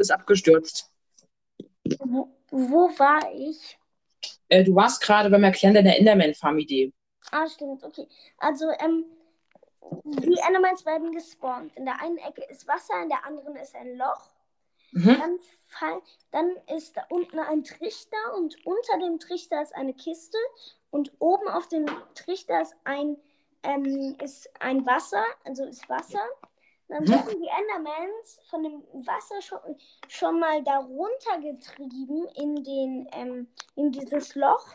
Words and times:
bist 0.00 0.12
abgestürzt. 0.12 0.90
Wo, 1.98 2.34
wo 2.50 2.88
war 2.98 3.20
ich? 3.34 3.78
Äh, 4.48 4.64
du 4.64 4.74
warst 4.74 5.02
gerade 5.02 5.28
beim 5.28 5.44
Erklären 5.44 5.74
deiner 5.74 5.96
Enderman-Farm-Idee. 5.96 6.92
Ah, 7.30 7.46
stimmt, 7.46 7.84
okay. 7.84 8.08
Also, 8.38 8.70
ähm, 8.80 9.04
die 10.04 10.38
Endermans 10.46 10.86
werden 10.86 11.12
gespawnt. 11.12 11.76
In 11.76 11.84
der 11.84 12.00
einen 12.00 12.16
Ecke 12.16 12.42
ist 12.48 12.66
Wasser, 12.66 13.02
in 13.02 13.10
der 13.10 13.26
anderen 13.26 13.54
ist 13.56 13.74
ein 13.76 13.98
Loch. 13.98 14.30
Mhm. 14.92 15.16
Dann, 15.18 15.38
fall, 15.66 16.02
dann 16.32 16.56
ist 16.74 16.96
da 16.96 17.04
unten 17.10 17.38
ein 17.38 17.62
Trichter 17.62 18.34
und 18.36 18.56
unter 18.64 18.98
dem 19.00 19.18
Trichter 19.18 19.60
ist 19.62 19.74
eine 19.74 19.92
Kiste 19.92 20.38
und 20.90 21.12
oben 21.18 21.46
auf 21.48 21.68
dem 21.68 21.86
Trichter 22.14 22.62
ist 22.62 22.74
ein, 22.84 23.18
ähm, 23.62 24.16
ist 24.22 24.48
ein 24.60 24.86
Wasser, 24.86 25.24
also 25.44 25.64
ist 25.64 25.88
Wasser. 25.90 26.26
Dann 26.90 27.04
Mhm. 27.04 27.08
werden 27.08 27.40
die 27.40 27.48
Endermans 27.48 28.40
von 28.50 28.62
dem 28.64 28.82
Wasser 29.06 29.40
schon, 29.40 29.58
schon 30.08 30.40
mal 30.40 30.62
darunter 30.64 31.38
getrieben 31.40 32.26
in, 32.34 32.64
den, 32.64 33.08
ähm, 33.12 33.48
in 33.76 33.92
dieses 33.92 34.34
Loch. 34.34 34.66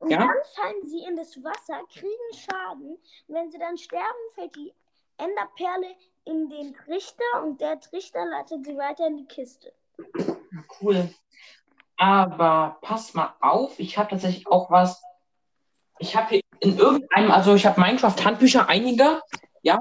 Und 0.00 0.10
Ja. 0.10 0.18
dann 0.18 0.36
fallen 0.54 0.82
sie 0.84 1.04
in 1.04 1.16
das 1.16 1.42
Wasser, 1.42 1.80
kriegen 1.92 2.34
Schaden. 2.34 2.96
Und 3.28 3.34
wenn 3.34 3.50
sie 3.52 3.58
dann 3.58 3.78
sterben, 3.78 4.04
fällt 4.34 4.54
die 4.56 4.74
Enderperle 5.16 5.94
in 6.24 6.48
den 6.48 6.74
Trichter 6.74 7.42
und 7.44 7.60
der 7.60 7.78
Trichter 7.80 8.24
leitet 8.24 8.64
sie 8.66 8.76
weiter 8.76 9.06
in 9.06 9.18
die 9.18 9.26
Kiste. 9.26 9.72
Cool. 10.80 11.08
Aber 11.96 12.78
pass 12.82 13.14
mal 13.14 13.34
auf, 13.40 13.78
ich 13.78 13.96
habe 13.96 14.10
tatsächlich 14.10 14.48
auch 14.48 14.70
was. 14.70 15.00
Ich 15.98 16.16
habe 16.16 16.30
hier 16.30 16.40
in 16.60 16.76
irgendeinem, 16.78 17.30
also 17.30 17.54
ich 17.54 17.64
habe 17.64 17.80
Minecraft-Handbücher, 17.80 18.68
einige, 18.68 19.20
ja. 19.62 19.78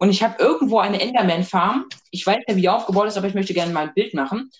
Und 0.00 0.08
ich 0.08 0.22
habe 0.22 0.42
irgendwo 0.42 0.78
eine 0.78 0.98
Enderman-Farm. 0.98 1.86
Ich 2.10 2.26
weiß 2.26 2.38
nicht, 2.38 2.56
wie 2.56 2.62
die 2.62 2.68
aufgebaut 2.70 3.06
ist, 3.06 3.18
aber 3.18 3.26
ich 3.26 3.34
möchte 3.34 3.52
gerne 3.52 3.70
mal 3.70 3.88
ein 3.88 3.94
Bild 3.94 4.14
machen. 4.14 4.50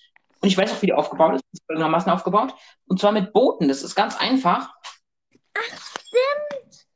Und 0.42 0.48
ich 0.48 0.56
weiß 0.56 0.70
auch, 0.70 0.82
wie 0.82 0.86
die 0.86 0.92
aufgebaut 0.92 1.36
ist. 1.36 1.44
Ist 1.52 1.64
folgendermaßen 1.66 2.12
aufgebaut. 2.12 2.54
Und 2.86 3.00
zwar 3.00 3.12
mit 3.12 3.32
Booten. 3.32 3.66
Das 3.66 3.82
ist 3.82 3.94
ganz 3.94 4.18
einfach. 4.18 4.74
Stimmt! 5.56 6.86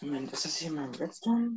Moment, 0.00 0.32
ist 0.32 0.44
das 0.44 0.56
hier 0.56 0.70
mein 0.70 0.94
Redstone? 0.94 1.50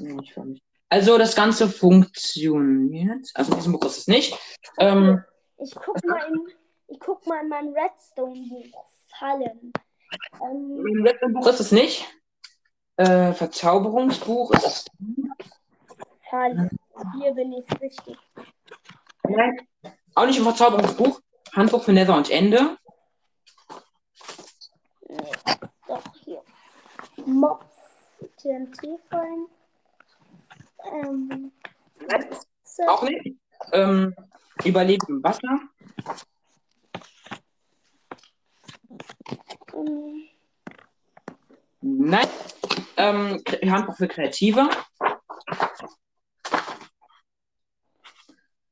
Nee, 0.00 0.16
ich 0.20 0.36
nicht. 0.36 0.64
Also 0.88 1.16
das 1.16 1.36
Ganze 1.36 1.68
funktioniert. 1.68 3.30
Also 3.34 3.52
in 3.52 3.58
diesem 3.58 3.72
Buch 3.72 3.84
ist 3.84 3.98
es 3.98 4.06
nicht. 4.08 4.36
Ähm, 4.78 5.22
Ich 5.58 5.74
guck 5.76 6.04
mal 6.04 6.26
in, 6.26 6.40
ich 6.88 6.98
guck 6.98 7.24
mal 7.28 7.42
in 7.42 7.48
mein 7.48 7.68
Redstone-Buch. 7.68 8.84
Fallen. 9.16 9.72
Ähm, 10.42 10.86
Im 10.86 11.02
Redstone-Buch 11.02 11.46
ist 11.48 11.60
es 11.60 11.72
nicht. 11.72 12.06
Äh, 12.96 13.32
Verzauberungsbuch 13.32 14.52
ist 14.52 14.66
es. 14.66 14.84
Fallen. 16.30 16.70
Hier 17.18 17.32
bin 17.32 17.52
ich 17.52 17.80
richtig. 17.80 18.16
Nein. 19.28 19.56
Auch 20.14 20.26
nicht 20.26 20.38
im 20.38 20.44
Verzauberungsbuch. 20.44 21.20
Handbuch 21.54 21.84
für 21.84 21.92
Nether 21.92 22.16
und 22.16 22.30
Ende. 22.30 22.76
Nee, 25.08 25.32
doch, 25.86 26.02
hier. 26.24 26.42
Mob. 27.24 27.64
TNT-Fallen. 28.38 29.46
Ähm, 30.92 31.52
auch 32.86 33.02
nicht. 33.02 33.36
Ähm, 33.72 34.14
Überleben 34.64 35.06
im 35.08 35.22
Wasser. 35.22 35.60
Nein. 41.80 42.28
Ähm, 42.96 43.42
Handbuch 43.66 43.96
für 43.96 44.08
Kreative. 44.08 44.68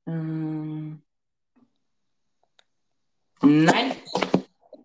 Ähm, 0.07 1.03
nein. 3.43 3.97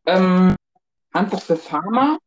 Ähm, 0.05 0.55
Handbuch 1.13 1.41
für 1.41 1.55
Farmer. 1.55 2.19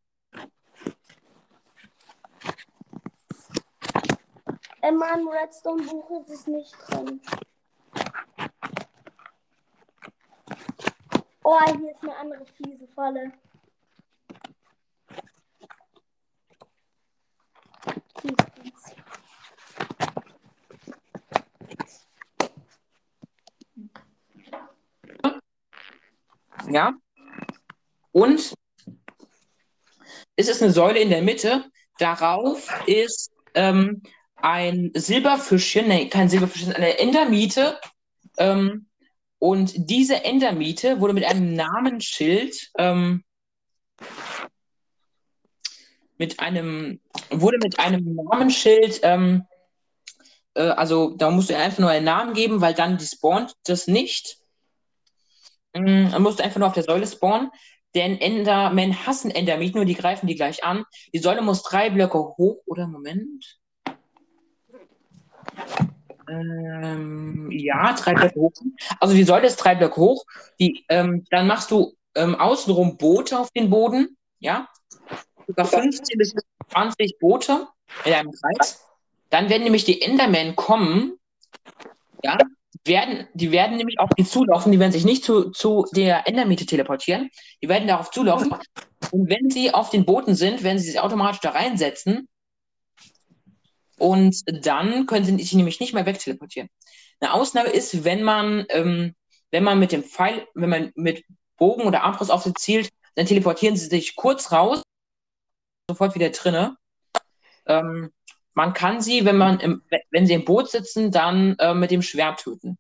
in 4.82 4.96
meinem 4.96 5.28
Redstone-Buch 5.28 6.22
ist 6.22 6.30
es 6.30 6.46
nicht 6.46 6.74
drin. 6.88 7.20
Oh, 11.54 11.58
hier 11.78 11.90
ist 11.90 12.02
eine 12.02 12.16
andere 12.16 12.46
fiese 12.46 12.88
Falle. 12.94 13.30
Ja. 26.70 26.94
Und 28.12 28.54
es 30.36 30.48
ist 30.48 30.62
eine 30.62 30.72
Säule 30.72 31.00
in 31.00 31.10
der 31.10 31.20
Mitte. 31.20 31.70
Darauf 31.98 32.66
ist 32.86 33.30
ähm, 33.52 34.02
ein 34.36 34.90
Silberfischchen, 34.94 35.86
nee, 35.86 36.08
kein 36.08 36.30
Silberfischchen, 36.30 36.72
eine 36.72 36.98
Endermiete. 36.98 37.78
Ähm, 38.38 38.86
und 39.42 39.72
diese 39.74 40.22
Endermiete 40.22 41.00
wurde 41.00 41.14
mit 41.14 41.24
einem 41.24 41.54
Namensschild, 41.54 42.70
ähm, 42.78 43.24
mit 46.16 46.38
einem, 46.38 47.00
wurde 47.28 47.58
mit 47.60 47.80
einem 47.80 48.14
Namensschild, 48.14 49.00
ähm, 49.02 49.44
äh, 50.54 50.62
also 50.62 51.16
da 51.16 51.32
musst 51.32 51.50
du 51.50 51.56
einfach 51.56 51.80
nur 51.80 51.90
einen 51.90 52.04
Namen 52.04 52.34
geben, 52.34 52.60
weil 52.60 52.72
dann 52.72 52.98
die 52.98 53.06
das 53.64 53.88
nicht. 53.88 54.38
Mm, 55.74 56.12
Dann 56.12 56.22
musst 56.22 56.38
du 56.38 56.44
einfach 56.44 56.60
nur 56.60 56.68
auf 56.68 56.74
der 56.74 56.84
Säule 56.84 57.08
spawnen. 57.08 57.50
Denn 57.96 58.20
Endermen 58.20 59.08
hassen 59.08 59.32
Endermieten, 59.32 59.78
nur 59.78 59.86
die 59.86 59.96
greifen 59.96 60.28
die 60.28 60.36
gleich 60.36 60.62
an. 60.62 60.84
Die 61.12 61.18
Säule 61.18 61.42
muss 61.42 61.64
drei 61.64 61.90
Blöcke 61.90 62.16
hoch, 62.16 62.62
oder 62.66 62.86
Moment. 62.86 63.58
Ähm, 66.28 67.50
ja, 67.50 67.92
drei 67.94 68.14
Blöcke 68.14 68.40
hoch. 68.40 68.52
Also 69.00 69.14
die 69.14 69.24
Säule 69.24 69.46
ist 69.46 69.56
drei 69.56 69.74
Blöcke 69.74 70.00
hoch. 70.00 70.24
Die, 70.60 70.84
ähm, 70.88 71.24
dann 71.30 71.46
machst 71.46 71.70
du 71.70 71.94
ähm, 72.14 72.34
außenrum 72.34 72.96
Boote 72.96 73.38
auf 73.38 73.50
den 73.50 73.70
Boden. 73.70 74.16
Ja. 74.38 74.68
Sogar 75.46 75.66
15 75.66 76.18
bis 76.18 76.34
20 76.70 77.18
Boote 77.18 77.66
in 78.04 78.12
einem 78.12 78.32
Kreis. 78.32 78.84
Dann 79.30 79.48
werden 79.48 79.64
nämlich 79.64 79.84
die 79.84 80.02
Endermen 80.02 80.56
kommen. 80.56 81.14
Ja. 82.22 82.38
Werden, 82.84 83.28
die 83.34 83.52
werden 83.52 83.76
nämlich 83.76 84.00
auf 84.00 84.10
die 84.18 84.24
zulaufen, 84.24 84.72
die 84.72 84.80
werden 84.80 84.90
sich 84.90 85.04
nicht 85.04 85.22
zu, 85.24 85.50
zu 85.50 85.86
der 85.92 86.26
Endermiete 86.26 86.66
teleportieren. 86.66 87.30
Die 87.62 87.68
werden 87.68 87.86
darauf 87.86 88.10
zulaufen. 88.10 88.54
Und 89.12 89.30
wenn 89.30 89.50
sie 89.50 89.72
auf 89.72 89.90
den 89.90 90.04
Booten 90.04 90.34
sind, 90.34 90.62
werden 90.64 90.78
sie 90.78 90.90
sich 90.90 91.00
automatisch 91.00 91.40
da 91.40 91.50
reinsetzen. 91.50 92.28
Und 93.98 94.42
dann 94.66 95.06
können 95.06 95.24
sie 95.24 95.36
sich 95.36 95.52
nämlich 95.54 95.80
nicht 95.80 95.94
mehr 95.94 96.06
wegteleportieren. 96.06 96.68
Eine 97.20 97.34
Ausnahme 97.34 97.70
ist, 97.70 98.04
wenn 98.04 98.22
man, 98.22 98.66
ähm, 98.70 99.14
wenn 99.50 99.64
man 99.64 99.78
mit 99.78 99.92
dem 99.92 100.02
Pfeil, 100.02 100.46
wenn 100.54 100.70
man 100.70 100.92
mit 100.94 101.24
Bogen 101.56 101.82
oder 101.82 102.02
Armbrust 102.02 102.30
auf 102.30 102.42
sie 102.42 102.54
zielt, 102.54 102.90
dann 103.14 103.26
teleportieren 103.26 103.76
sie 103.76 103.86
sich 103.86 104.16
kurz 104.16 104.50
raus, 104.52 104.82
sofort 105.88 106.14
wieder 106.14 106.30
drinne. 106.30 106.76
Ähm, 107.66 108.10
man 108.54 108.72
kann 108.72 109.00
sie, 109.00 109.24
wenn 109.24 109.36
man 109.36 109.60
im, 109.60 109.82
wenn 110.10 110.26
sie 110.26 110.34
im 110.34 110.44
Boot 110.44 110.70
sitzen, 110.70 111.10
dann 111.10 111.56
äh, 111.58 111.74
mit 111.74 111.90
dem 111.90 112.02
Schwert 112.02 112.40
töten. 112.40 112.76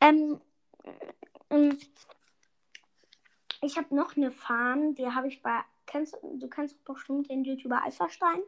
Ähm, 0.00 0.40
ähm, 1.50 1.78
ich 3.60 3.76
habe 3.76 3.94
noch 3.94 4.16
eine 4.16 4.30
Farm, 4.30 4.94
die 4.94 5.06
habe 5.06 5.28
ich 5.28 5.42
bei. 5.42 5.60
Kennst, 5.86 6.16
du 6.22 6.48
kennst 6.48 6.84
bestimmt 6.84 7.30
den 7.30 7.44
YouTuber 7.44 7.82
Alphastein. 7.82 8.40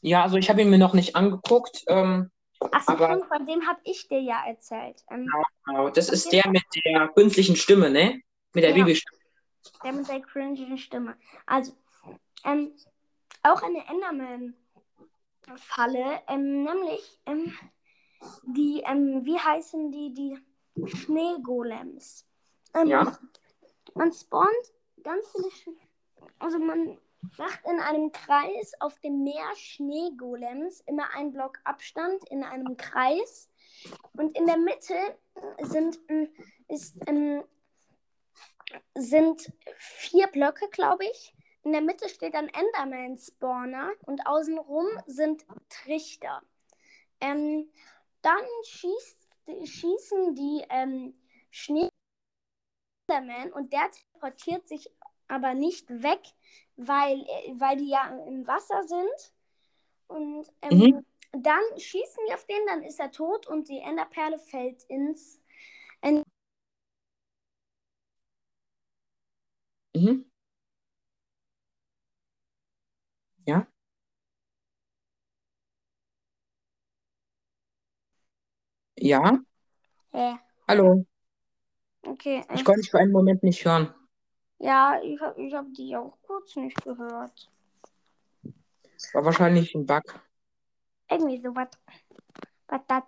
Ja, 0.00 0.22
also 0.22 0.36
ich 0.36 0.48
habe 0.48 0.62
ihn 0.62 0.70
mir 0.70 0.78
noch 0.78 0.94
nicht 0.94 1.16
angeguckt. 1.16 1.84
Ähm, 1.88 2.30
Achso, 2.72 2.96
von 2.96 3.46
dem 3.46 3.66
habe 3.66 3.80
ich 3.84 4.08
dir 4.08 4.20
ja 4.20 4.42
erzählt. 4.46 5.04
Ähm, 5.10 5.28
genau, 5.66 5.90
das 5.90 6.08
ist 6.08 6.32
der 6.32 6.48
mit 6.48 6.62
der 6.84 7.08
künstlichen 7.08 7.56
Stimme, 7.56 7.90
ne? 7.90 8.22
Mit 8.54 8.64
der 8.64 8.70
Ja. 8.70 8.76
Babystimme. 8.76 9.18
Der 9.84 9.92
mit 9.92 10.08
der 10.08 10.20
cringen 10.20 10.78
Stimme. 10.78 11.16
Also, 11.44 11.72
ähm, 12.44 12.72
auch 13.42 13.62
eine 13.62 13.86
Enderman-Falle, 13.88 16.22
ähm, 16.28 16.62
nämlich, 16.64 17.20
ähm, 17.26 17.52
die, 18.44 18.82
ähm, 18.86 19.20
wie 19.24 19.38
heißen 19.38 19.92
die, 19.92 20.14
die 20.14 20.38
Schneegolems. 20.86 22.26
Ähm, 22.74 22.88
Ja. 22.88 23.18
Man 23.94 24.12
spawnt 24.12 24.48
ganz 25.02 25.26
viele, 25.32 25.50
Sch 25.50 25.68
also 26.38 26.58
man 26.58 26.98
macht 27.38 27.64
in 27.64 27.80
einem 27.80 28.12
Kreis 28.12 28.72
auf 28.80 28.98
dem 29.00 29.22
Meer 29.22 29.54
Schneegolems 29.56 30.80
immer 30.80 31.12
einen 31.14 31.32
Block 31.32 31.58
Abstand 31.64 32.28
in 32.30 32.42
einem 32.42 32.76
Kreis 32.76 33.50
und 34.12 34.36
in 34.36 34.46
der 34.46 34.58
Mitte 34.58 34.94
sind, 35.62 35.98
ähm, 36.08 36.28
ist, 36.68 36.96
ähm, 37.06 37.44
sind 38.94 39.52
vier 39.76 40.26
Blöcke, 40.28 40.68
glaube 40.70 41.04
ich. 41.04 41.32
in 41.62 41.72
der 41.72 41.80
Mitte 41.80 42.08
steht 42.08 42.34
ein 42.36 42.48
Enderman-Spawner 42.48 43.90
und 44.06 44.24
außenrum 44.24 44.86
sind 45.06 45.44
Trichter. 45.68 46.40
Ähm, 47.20 47.68
dann 48.22 48.44
schießt, 48.64 49.28
schießen 49.64 50.34
die 50.36 50.64
ähm, 50.70 51.14
Schnee 51.50 51.88
Enderman 53.08 53.52
und 53.52 53.72
der 53.72 53.90
teleportiert 53.90 54.68
sich 54.68 54.90
aber 55.28 55.54
nicht 55.54 55.88
weg, 55.90 56.22
weil, 56.76 57.18
weil 57.58 57.76
die 57.76 57.88
ja 57.88 58.08
im 58.26 58.46
Wasser 58.46 58.82
sind. 58.84 59.34
Und 60.08 60.46
ähm, 60.62 60.78
Mhm. 60.78 61.06
dann 61.32 61.62
schießen 61.76 62.22
die 62.28 62.34
auf 62.34 62.44
den, 62.46 62.64
dann 62.66 62.82
ist 62.82 63.00
er 63.00 63.10
tot 63.10 63.46
und 63.46 63.68
die 63.68 63.78
Enderperle 63.80 64.38
fällt 64.38 64.84
ins. 64.84 65.40
Mhm. 69.94 70.24
Ja. 73.46 73.66
Ja. 78.96 79.38
Hä? 80.12 80.38
Hallo. 80.68 81.06
Okay. 82.02 82.42
Äh, 82.48 82.54
Ich 82.54 82.64
konnte 82.64 82.80
dich 82.82 82.90
für 82.90 82.98
einen 82.98 83.12
Moment 83.12 83.42
nicht 83.42 83.64
hören. 83.64 83.94
Ja, 84.58 85.00
ich 85.02 85.20
habe 85.20 85.40
ich 85.40 85.54
hab 85.54 85.66
die 85.74 85.96
auch 85.96 86.16
kurz 86.26 86.56
nicht 86.56 86.82
gehört. 86.82 87.50
War 89.12 89.24
wahrscheinlich 89.24 89.74
ein 89.74 89.86
Bug. 89.86 90.02
Irgendwie 91.10 91.38
sowas. 91.38 91.68
Was 92.68 92.80
das? 92.88 93.02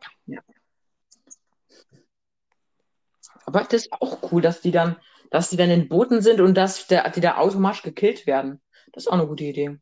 Aber 3.46 3.64
das 3.64 3.86
ist 3.86 3.92
auch 3.92 4.30
cool, 4.30 4.42
dass 4.42 4.60
die 4.60 4.70
dann, 4.70 4.96
dass 5.30 5.50
die 5.50 5.56
dann 5.56 5.70
in 5.70 5.88
Booten 5.88 6.20
sind 6.20 6.40
und 6.40 6.54
dass 6.54 6.86
der, 6.86 7.08
die 7.10 7.20
da 7.20 7.38
automatisch 7.38 7.82
gekillt 7.82 8.26
werden. 8.26 8.60
Das 8.92 9.04
ist 9.04 9.08
auch 9.08 9.14
eine 9.14 9.26
gute 9.26 9.44
Idee. 9.44 9.78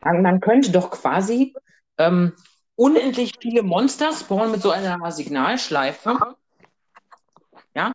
Man, 0.00 0.22
man 0.22 0.40
könnte 0.40 0.72
doch 0.72 0.90
quasi 0.90 1.54
ähm, 1.98 2.34
unendlich 2.74 3.34
viele 3.40 3.62
Monster 3.62 4.12
spawnen 4.12 4.52
mit 4.52 4.62
so 4.62 4.70
einer 4.70 5.12
Signalschleife. 5.12 6.18
Ja. 7.74 7.92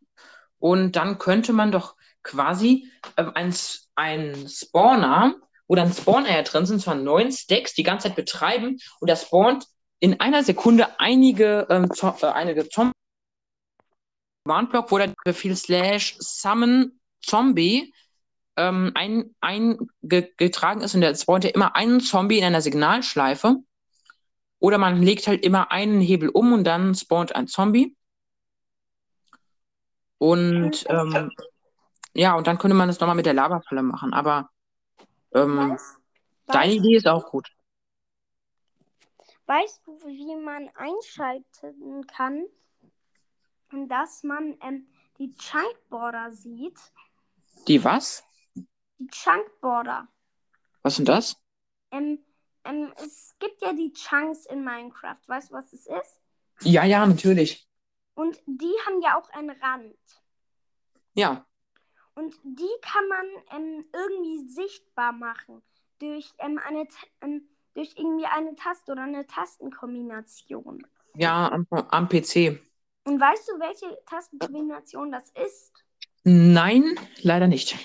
Und 0.59 0.95
dann 0.95 1.17
könnte 1.17 1.53
man 1.53 1.71
doch 1.71 1.96
quasi 2.27 2.91
ähm, 3.17 3.31
ein, 3.33 3.55
ein 3.95 4.47
Spawner, 4.47 5.35
wo 5.67 5.75
dann 5.75 5.91
Spawner 5.91 6.43
drin 6.43 6.65
sind, 6.65 6.81
zwar 6.81 6.95
neun 6.95 7.31
Stacks, 7.31 7.73
die 7.73 7.83
ganze 7.83 8.07
Zeit 8.07 8.15
betreiben 8.15 8.77
und 8.99 9.09
der 9.09 9.15
spawnt 9.15 9.65
in 9.99 10.19
einer 10.19 10.43
Sekunde 10.43 10.99
einige, 10.99 11.65
ähm, 11.69 11.91
Zo 11.91 12.15
äh, 12.21 12.27
einige 12.27 12.69
Zombies. 12.69 12.93
Warnblock, 14.45 14.91
wo 14.91 14.97
der 14.97 15.13
Befehl 15.25 15.55
slash 15.55 16.15
summon 16.19 16.99
Zombie 17.21 17.93
ähm, 18.55 18.91
ein, 18.95 19.35
eingetragen 19.41 20.81
ist 20.81 20.95
und 20.95 21.01
der 21.01 21.15
spawnt 21.15 21.43
ja 21.43 21.49
immer 21.49 21.75
einen 21.75 21.99
Zombie 21.99 22.37
in 22.37 22.45
einer 22.45 22.61
Signalschleife. 22.61 23.57
Oder 24.59 24.77
man 24.77 25.03
legt 25.03 25.27
halt 25.27 25.43
immer 25.43 25.71
einen 25.71 26.01
Hebel 26.01 26.29
um 26.29 26.53
und 26.53 26.63
dann 26.63 26.95
spawnt 26.95 27.35
ein 27.35 27.47
Zombie. 27.47 27.95
Und 30.17 30.85
ähm, 30.89 31.31
ja, 32.17 32.35
und 32.35 32.47
dann 32.47 32.57
könnte 32.57 32.75
man 32.75 32.87
das 32.87 32.99
nochmal 32.99 33.15
mit 33.15 33.25
der 33.25 33.33
Lavafalle 33.33 33.83
machen. 33.83 34.13
Aber 34.13 34.49
ähm, 35.33 35.71
Weißt, 35.71 35.99
deine 36.47 36.73
weißt, 36.73 36.75
Idee 36.77 36.95
ist 36.97 37.07
auch 37.07 37.29
gut. 37.29 37.47
weißt 39.45 39.81
du, 39.85 39.99
wie 40.05 40.35
man 40.35 40.69
einschalten 40.75 42.07
kann, 42.07 42.45
dass 43.87 44.23
man 44.23 44.57
ähm, 44.61 44.87
die 45.19 45.33
Chunkborder 45.35 46.31
sieht? 46.31 46.79
Die 47.67 47.83
was? 47.83 48.23
Die 48.55 49.07
Chunkborder. 49.07 50.07
Was 50.81 50.95
sind 50.95 51.07
das? 51.07 51.37
Ähm, 51.91 52.19
ähm, 52.63 52.93
es 52.97 53.35
gibt 53.39 53.61
ja 53.61 53.73
die 53.73 53.93
Chunks 53.93 54.45
in 54.45 54.63
Minecraft. 54.63 55.19
Weißt 55.27 55.49
du, 55.51 55.53
was 55.53 55.69
das 55.71 55.85
ist? 55.85 56.19
Ja, 56.61 56.83
ja, 56.83 57.05
natürlich. 57.05 57.67
Und 58.15 58.41
die 58.45 58.73
haben 58.85 59.01
ja 59.01 59.19
auch 59.19 59.29
einen 59.29 59.51
Rand. 59.51 59.95
Ja. 61.13 61.46
Und 62.17 62.33
die 62.43 62.65
kann 62.81 63.07
man 63.07 63.25
ähm, 63.55 63.85
irgendwie 63.93 64.49
sichtbar 64.49 65.11
machen. 65.11 65.61
Durch, 65.99 66.33
ähm, 66.39 66.59
eine, 66.65 66.87
ähm, 67.21 67.47
durch 67.75 67.93
irgendwie 67.95 68.25
eine 68.25 68.55
Taste 68.55 68.91
oder 68.91 69.03
eine 69.03 69.27
Tastenkombination. 69.27 70.87
Ja, 71.15 71.51
am, 71.51 71.67
am 71.69 72.09
PC. 72.09 72.59
Und 73.03 73.21
weißt 73.21 73.49
du, 73.49 73.59
welche 73.59 74.03
Tastenkombination 74.07 75.11
das 75.11 75.29
ist? 75.45 75.71
Nein, 76.23 76.99
leider 77.21 77.47
nicht. 77.47 77.77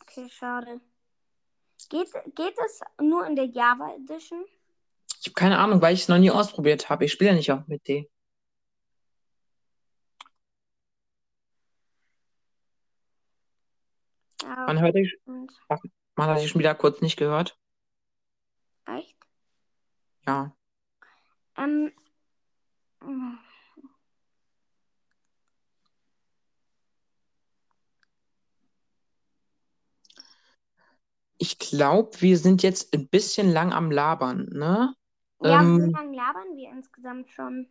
Okay, 0.00 0.30
schade. 0.30 0.80
Geht, 1.90 2.10
geht 2.34 2.54
es 2.64 2.80
nur 3.02 3.26
in 3.26 3.36
der 3.36 3.44
Java 3.44 3.94
Edition? 3.96 4.46
Ich 5.20 5.26
habe 5.26 5.34
keine 5.34 5.58
Ahnung, 5.58 5.82
weil 5.82 5.92
ich 5.92 6.00
es 6.00 6.08
noch 6.08 6.16
nie 6.16 6.30
ausprobiert 6.30 6.88
habe. 6.88 7.04
Ich 7.04 7.12
spiele 7.12 7.32
ja 7.32 7.36
nicht 7.36 7.52
auch 7.52 7.66
mit 7.66 7.86
D. 7.86 8.08
Ja, 14.42 14.66
Man 14.66 14.80
hört 14.80 14.94
dich, 14.96 15.16
man 16.16 16.30
hat 16.30 16.38
dich 16.40 16.50
schon 16.50 16.58
wieder 16.60 16.74
kurz 16.74 17.00
nicht 17.02 17.18
gehört. 17.18 17.58
echt? 18.86 19.16
Ja. 20.26 20.54
Ähm, 21.56 21.92
Ich 31.38 31.58
glaube, 31.58 32.20
wir 32.20 32.38
sind 32.38 32.62
jetzt 32.62 32.94
ein 32.94 33.08
bisschen 33.08 33.50
lang 33.52 33.72
am 33.72 33.90
Labern, 33.90 34.46
ne? 34.52 34.94
ja, 35.40 35.66
wie 35.76 35.80
Ähm, 35.80 35.92
lange 35.92 36.16
labern 36.16 36.56
wir 36.56 36.70
insgesamt 36.70 37.28
schon? 37.30 37.68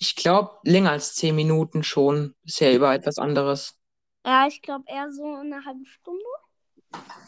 ich 0.00 0.16
glaube, 0.16 0.58
länger 0.64 0.90
als 0.92 1.14
zehn 1.14 1.34
Minuten 1.36 1.82
schon. 1.82 2.34
Bisher 2.42 2.74
über 2.74 2.94
etwas 2.94 3.18
anderes. 3.18 3.77
Ja, 4.24 4.46
ich 4.46 4.60
glaube 4.62 4.84
eher 4.86 5.10
so 5.10 5.34
eine 5.34 5.64
halbe 5.64 5.84
Stunde. 5.86 6.24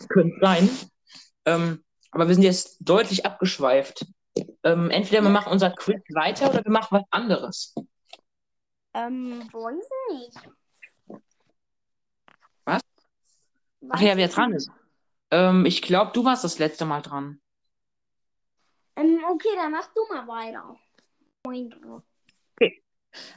Könnte 0.09 0.37
sein. 0.41 0.69
Ähm, 1.45 1.85
aber 2.11 2.29
wir 2.29 2.35
sind 2.35 2.45
jetzt 2.45 2.79
deutlich 2.81 3.25
abgeschweift. 3.25 4.07
Ähm, 4.63 4.91
entweder 4.91 5.23
wir 5.23 5.31
machen 5.31 5.53
unser 5.53 5.71
Quiz 5.71 6.03
weiter 6.15 6.51
oder 6.51 6.65
wir 6.65 6.71
machen 6.71 6.99
was 6.99 7.05
anderes. 7.11 7.75
Ähm, 8.95 9.49
weiß 9.53 9.91
nicht. 10.13 10.37
Was? 12.65 12.83
Ach 13.89 14.01
Weiß 14.01 14.03
ja, 14.03 14.17
wer 14.17 14.29
dran 14.29 14.53
ist. 14.53 14.71
Ähm, 15.31 15.65
ich 15.67 15.83
glaube, 15.83 16.13
du 16.13 16.25
warst 16.25 16.45
das 16.45 16.59
letzte 16.59 16.85
Mal 16.85 17.01
dran. 17.01 17.41
Ähm, 18.97 19.21
okay, 19.31 19.55
dann 19.55 19.73
mach 19.73 19.89
du 19.95 20.05
mal 20.09 20.27
weiter. 20.27 20.77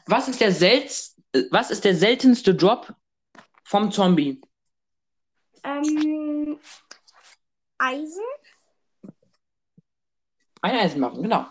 Was 0.05 0.27
ist 0.27 0.41
der 0.41 0.51
selts 0.51 1.13
äh, 1.33 1.43
was 1.51 1.71
ist 1.71 1.83
der 1.83 1.95
seltenste 1.95 2.55
Drop 2.55 2.93
vom 3.63 3.91
Zombie? 3.91 4.41
Ähm, 5.63 6.59
Eisen? 7.77 8.23
Ein 10.61 10.75
Eisenbarren, 10.77 11.21
genau. 11.21 11.45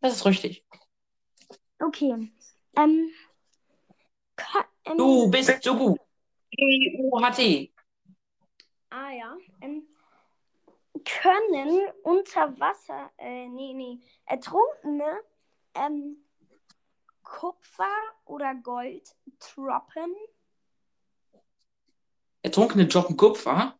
Das 0.00 0.14
ist 0.14 0.24
richtig. 0.26 0.64
Okay. 1.78 2.32
Ähm, 2.76 3.10
ka- 4.36 4.68
ähm, 4.84 4.96
Du 4.98 5.30
bist 5.30 5.62
so 5.62 5.76
gut. 5.76 6.00
E-U-H-T. 6.50 7.72
Ah 8.90 9.10
ja. 9.10 9.36
Ähm, 9.60 9.86
können 11.04 11.88
unter 12.02 12.58
Wasser, 12.60 13.10
äh, 13.18 13.48
nee, 13.48 13.72
nee, 13.72 13.98
Ertrunkene 14.26 15.20
ähm, 15.74 16.16
Kupfer 17.22 17.90
oder 18.26 18.54
Gold 18.56 19.16
droppen? 19.38 20.14
Ertrunkene 22.42 22.86
droppen 22.86 23.16
Kupfer. 23.16 23.78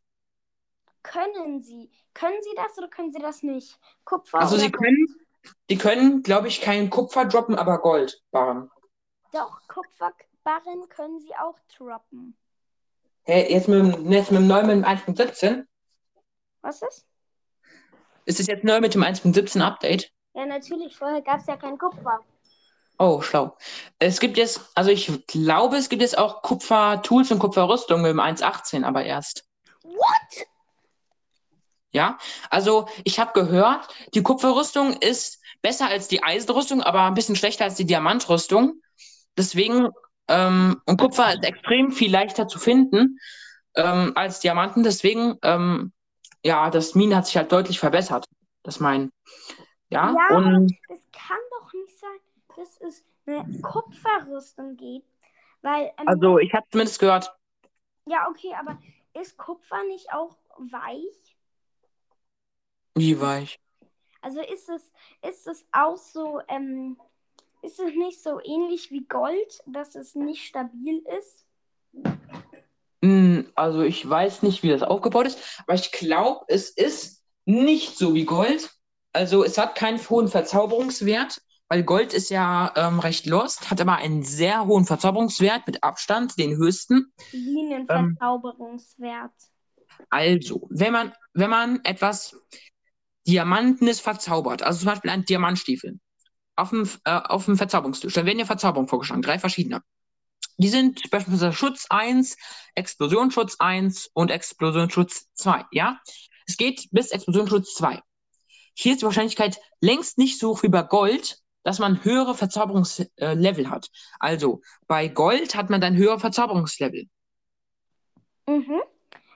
Können 1.03 1.63
sie? 1.63 1.91
Können 2.15 2.41
sie 2.43 2.55
das 2.55 2.79
oder 2.79 2.89
können 2.89 3.13
sie 3.13 3.19
das 3.21 3.43
nicht? 3.43 3.79
Kupfer 4.05 4.39
Also 4.39 4.57
sie 4.57 4.71
können, 4.71 5.07
die 5.69 5.77
können, 5.79 6.23
glaube 6.23 6.47
ich, 6.49 6.61
kein 6.61 6.91
Kupfer 6.91 7.25
droppen, 7.25 7.57
aber 7.57 7.79
Goldbarren. 7.81 8.71
Doch, 9.33 9.59
Kupferbarren 9.67 10.89
können 10.89 11.19
sie 11.21 11.35
auch 11.37 11.59
droppen. 11.77 12.37
Hä, 13.25 13.53
jetzt 13.53 13.69
mit, 13.69 13.79
dem- 13.79 14.13
jetzt 14.13 14.31
mit 14.31 14.41
dem 14.41 14.47
neu 14.47 14.63
mit 14.63 14.71
dem 14.71 14.85
1.17? 14.85 15.67
Was 16.61 16.83
ist? 16.83 17.07
Ist 18.25 18.39
es 18.41 18.47
jetzt 18.47 18.63
neu 18.65 18.81
mit 18.81 18.95
dem 18.95 19.03
1.17 19.03 19.61
Update? 19.61 20.13
Ja, 20.35 20.47
natürlich, 20.47 20.97
vorher 20.97 21.23
gab 21.23 21.41
es 21.41 21.47
ja 21.47 21.57
kein 21.57 21.77
Kupfer. 21.79 22.21
Oh, 22.99 23.21
schlau. 23.21 23.57
Es 23.99 24.21
gibt 24.21 24.37
jetzt, 24.37 24.61
also 24.75 24.91
ich 24.91 25.27
glaube, 25.27 25.77
es 25.77 25.89
gibt 25.89 26.03
jetzt 26.03 26.17
auch 26.19 26.43
Kupfer-Tools 26.43 27.31
und 27.33 27.39
Kupferrüstung 27.39 28.03
mit 28.03 28.11
dem 28.11 28.21
1.18, 28.21 28.85
aber 28.85 29.05
erst. 29.05 29.45
What? 29.83 30.47
Ja, 31.91 32.17
also 32.49 32.89
ich 33.05 33.19
habe 33.19 33.33
gehört, 33.35 33.89
die 34.15 34.23
Kupferrüstung 34.23 34.95
ist 34.95 35.41
besser 35.61 35.89
als 35.89 36.09
die 36.09 36.23
Eisenrüstung, 36.23 36.83
aber 36.83 37.03
ein 37.03 37.15
bisschen 37.15 37.37
schlechter 37.37 37.65
als 37.65 37.75
die 37.75 37.85
Diamantrüstung. 37.85 38.81
Deswegen, 39.37 39.89
ähm, 40.29 40.81
und 40.87 41.01
Kupfer 41.01 41.35
ist 41.35 41.45
extrem 41.45 41.93
viel 41.93 42.11
leichter 42.11 42.49
zu 42.49 42.59
finden. 42.59 43.19
ähm, 43.75 44.13
als 44.17 44.41
Diamanten. 44.41 44.83
Deswegen, 44.83 45.39
ähm, 45.43 45.93
ja, 46.45 46.69
das 46.71 46.95
Minen 46.95 47.17
hat 47.17 47.27
sich 47.27 47.37
halt 47.39 47.51
deutlich 47.53 47.79
verbessert. 47.79 48.27
Das 48.63 48.81
mein, 48.81 49.11
ja, 49.89 50.15
Ja, 50.15 50.37
und 50.37 50.71
Es 50.89 51.01
kann 51.13 51.39
doch 51.59 51.73
nicht 51.73 51.99
sein, 51.99 52.11
dass 52.57 52.77
es 52.81 53.05
eine 53.27 53.45
Kupferrüstung 53.61 54.77
gibt. 54.77 55.07
Weil, 55.63 55.93
ähm, 55.99 56.07
also 56.07 56.39
ich 56.39 56.53
habe 56.53 56.67
zumindest 56.71 56.99
gehört, 56.99 57.33
ja, 58.07 58.29
okay, 58.29 58.53
aber 58.59 58.79
ist 59.15 59.37
Kupfer 59.37 59.83
nicht 59.85 60.13
auch 60.13 60.37
weich? 60.59 61.37
wie 62.95 63.21
weich. 63.21 63.59
Also 64.21 64.41
ist 64.41 64.69
es, 64.69 64.93
ist 65.29 65.47
es 65.47 65.65
auch 65.73 65.97
so, 65.97 66.41
ähm, 66.49 66.97
ist 67.63 67.81
es 67.81 67.95
nicht 67.95 68.23
so 68.23 68.41
ähnlich 68.45 68.91
wie 68.91 69.05
Gold, 69.05 69.61
dass 69.67 69.95
es 69.95 70.15
nicht 70.15 70.47
stabil 70.47 71.03
ist? 71.19 71.47
Hm, 73.03 73.51
Also 73.55 73.83
ich 73.83 74.09
weiß 74.09 74.43
nicht, 74.43 74.63
wie 74.63 74.69
das 74.69 74.83
aufgebaut 74.83 75.27
ist, 75.27 75.63
aber 75.67 75.75
ich 75.75 75.91
glaube, 75.93 76.45
es 76.49 76.71
ist 76.71 77.25
nicht 77.45 77.97
so 77.97 78.15
wie 78.15 78.25
Gold. 78.25 78.71
Also 79.13 79.45
es 79.45 79.59
hat 79.59 79.75
keinen 79.75 79.99
hohen 80.09 80.29
Verzauberungswert, 80.29 81.41
weil 81.73 81.85
Gold 81.85 82.13
ist 82.13 82.29
ja 82.29 82.71
ähm, 82.77 82.99
recht 83.01 83.25
lost, 83.25 83.71
hat 83.71 83.81
aber 83.81 83.97
einen 83.97 84.23
sehr 84.23 84.67
hohen 84.67 84.85
Verzauberungswert 84.85 85.67
mit 85.67 85.83
Abstand, 85.83 86.39
den 86.39 86.59
höchsten. 86.59 87.15
Ein 87.33 87.87
Ähm. 87.89 88.19
Also, 90.11 90.69
wenn 90.69 90.93
man, 90.93 91.15
wenn 91.33 91.49
man 91.49 91.81
etwas 91.85 92.37
Diamantenes 93.27 94.01
verzaubert, 94.01 94.63
also 94.63 94.81
zum 94.81 94.89
Beispiel 94.89 95.11
einen 95.11 95.25
Diamantstiefel, 95.25 95.99
auf 96.57 96.69
dem, 96.69 96.87
äh, 97.05 97.13
auf 97.25 97.47
dem 97.47 97.57
Verzauberungstisch, 97.57 98.13
dann 98.13 98.27
werden 98.27 98.41
ja 98.41 98.45
Verzauberungen 98.45 98.89
vorgeschlagen, 98.89 99.23
drei 99.23 99.39
verschiedene. 99.39 99.81
Die 100.59 100.69
sind 100.69 101.11
beispielsweise 101.11 101.55
Schutz 101.55 101.87
1, 101.89 102.37
Explosionsschutz 102.75 103.57
1 103.61 104.11
und 104.13 104.31
Explosionsschutz 104.31 105.33
2, 105.37 105.65
ja? 105.73 105.99
Es 106.47 106.59
geht 106.59 106.89
bis 106.91 107.13
Explosionsschutz 107.13 107.77
2. 107.77 107.99
Hier 108.75 108.93
ist 108.93 109.01
die 109.01 109.07
Wahrscheinlichkeit 109.07 109.59
längst 109.81 110.19
nicht 110.19 110.39
so 110.39 110.51
hoch 110.51 110.63
wie 110.63 110.69
bei 110.69 110.83
Gold, 110.83 111.42
dass 111.63 111.79
man 111.79 112.05
höhere 112.05 112.35
Verzauberungslevel 112.35 113.71
hat. 113.71 113.89
Also, 114.19 114.63
bei 114.87 115.09
Gold 115.09 115.55
hat 115.55 115.71
man 115.71 115.81
dann 115.81 115.97
höhere 115.97 116.19
Verzauberungslevel. 116.19 117.09
Mhm. 118.47 118.83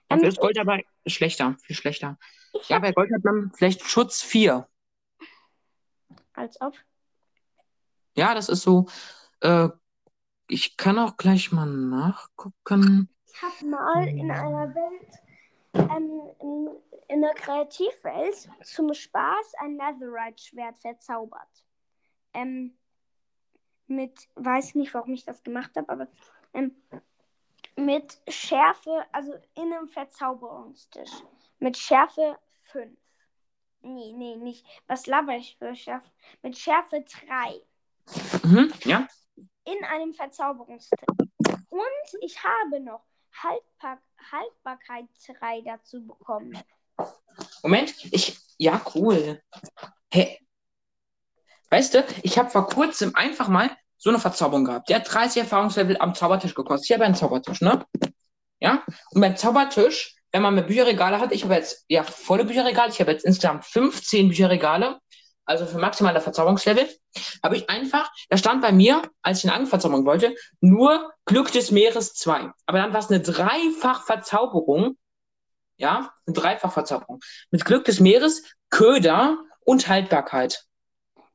Dafür 0.08 0.24
Ähm, 0.24 0.28
ist 0.28 0.40
Gold 0.40 0.58
aber 0.58 0.80
schlechter, 1.06 1.56
viel 1.62 1.76
schlechter. 1.76 2.18
Ja, 2.68 2.78
bei 2.78 2.92
Gold 2.92 3.10
hat 3.12 3.24
man 3.24 3.52
vielleicht 3.54 3.82
Schutz 3.84 4.22
4. 4.22 4.66
als 6.32 6.60
ob. 6.60 6.74
Ja, 8.16 8.34
das 8.34 8.48
ist 8.48 8.62
so. 8.62 8.86
Äh, 9.40 9.68
ich 10.48 10.76
kann 10.76 10.98
auch 10.98 11.16
gleich 11.16 11.52
mal 11.52 11.66
nachgucken. 11.66 13.08
Ich 13.26 13.42
habe 13.42 13.66
mal 13.66 14.08
in 14.08 14.30
einer 14.30 14.74
Welt, 14.74 15.10
ähm, 15.74 16.22
in, 16.40 16.68
in 17.08 17.20
der 17.20 17.34
Kreativwelt 17.34 18.48
zum 18.62 18.94
Spaß 18.94 19.54
ein 19.58 19.76
Netherite-Schwert 19.76 20.78
verzaubert. 20.78 21.65
Ähm, 22.36 22.76
mit, 23.86 24.28
weiß 24.34 24.74
nicht, 24.74 24.92
warum 24.94 25.14
ich 25.14 25.24
das 25.24 25.42
gemacht 25.42 25.70
habe, 25.76 25.88
aber 25.88 26.08
ähm, 26.52 26.74
mit 27.76 28.18
Schärfe, 28.28 29.04
also 29.12 29.34
in 29.54 29.72
einem 29.72 29.88
Verzauberungstisch. 29.88 31.10
Mit 31.58 31.76
Schärfe 31.76 32.38
5. 32.64 32.96
Nee, 33.82 34.12
nee, 34.12 34.36
nicht. 34.36 34.66
Was 34.86 35.06
laber 35.06 35.36
ich 35.36 35.56
für 35.56 35.74
Schärfe? 35.74 36.10
Mit 36.42 36.58
Schärfe 36.58 37.04
3 37.26 37.62
Mhm, 38.44 38.72
ja. 38.84 39.06
in 39.64 39.84
einem 39.84 40.14
Verzauberungstisch. 40.14 41.00
Und 41.68 42.22
ich 42.22 42.42
habe 42.42 42.80
noch 42.80 43.04
Haltbar 43.42 44.00
Haltbarkeit 44.32 45.06
3 45.26 45.60
dazu 45.62 46.04
bekommen. 46.06 46.58
Moment, 47.62 47.94
ich. 48.12 48.38
Ja, 48.58 48.80
cool. 48.94 49.42
Hey. 50.10 50.45
Weißt 51.70 51.94
du, 51.94 52.04
ich 52.22 52.38
habe 52.38 52.50
vor 52.50 52.66
kurzem 52.66 53.14
einfach 53.14 53.48
mal 53.48 53.70
so 53.96 54.10
eine 54.10 54.18
Verzauberung 54.18 54.64
gehabt. 54.64 54.88
Der 54.88 54.96
hat 54.96 55.12
30 55.12 55.42
Erfahrungslevel 55.42 55.96
am 55.98 56.14
Zaubertisch 56.14 56.54
gekostet. 56.54 56.90
Ich 56.90 56.94
habe 56.94 57.04
einen 57.04 57.14
Zaubertisch, 57.14 57.60
ne? 57.60 57.84
Ja? 58.60 58.82
Und 59.10 59.20
beim 59.20 59.36
Zaubertisch, 59.36 60.16
wenn 60.32 60.42
man 60.42 60.54
mehr 60.54 60.64
Bücherregale 60.64 61.18
hat, 61.18 61.32
ich 61.32 61.44
habe 61.44 61.54
jetzt 61.54 61.84
ja 61.88 62.02
volle 62.02 62.44
Bücherregale, 62.44 62.90
ich 62.90 63.00
habe 63.00 63.12
jetzt 63.12 63.24
insgesamt 63.24 63.64
15 63.64 64.28
Bücherregale, 64.28 65.00
also 65.44 65.64
für 65.64 65.78
maximale 65.78 66.20
Verzauberungslevel, 66.20 66.88
habe 67.42 67.56
ich 67.56 67.70
einfach, 67.70 68.10
da 68.28 68.36
stand 68.36 68.60
bei 68.62 68.72
mir, 68.72 69.02
als 69.22 69.38
ich 69.38 69.44
eine 69.44 69.54
Angstverzauberung 69.54 70.04
wollte, 70.04 70.34
nur 70.60 71.12
Glück 71.24 71.52
des 71.52 71.70
Meeres 71.70 72.14
2. 72.14 72.50
Aber 72.66 72.78
dann 72.78 72.92
war 72.92 73.00
es 73.00 73.08
eine 73.08 73.20
Dreifachverzauberung, 73.20 74.96
ja, 75.78 76.12
eine 76.26 76.34
Dreifachverzauberung. 76.34 77.20
Mit 77.50 77.64
Glück 77.64 77.84
des 77.84 78.00
Meeres, 78.00 78.42
Köder 78.70 79.38
und 79.64 79.88
Haltbarkeit. 79.88 80.66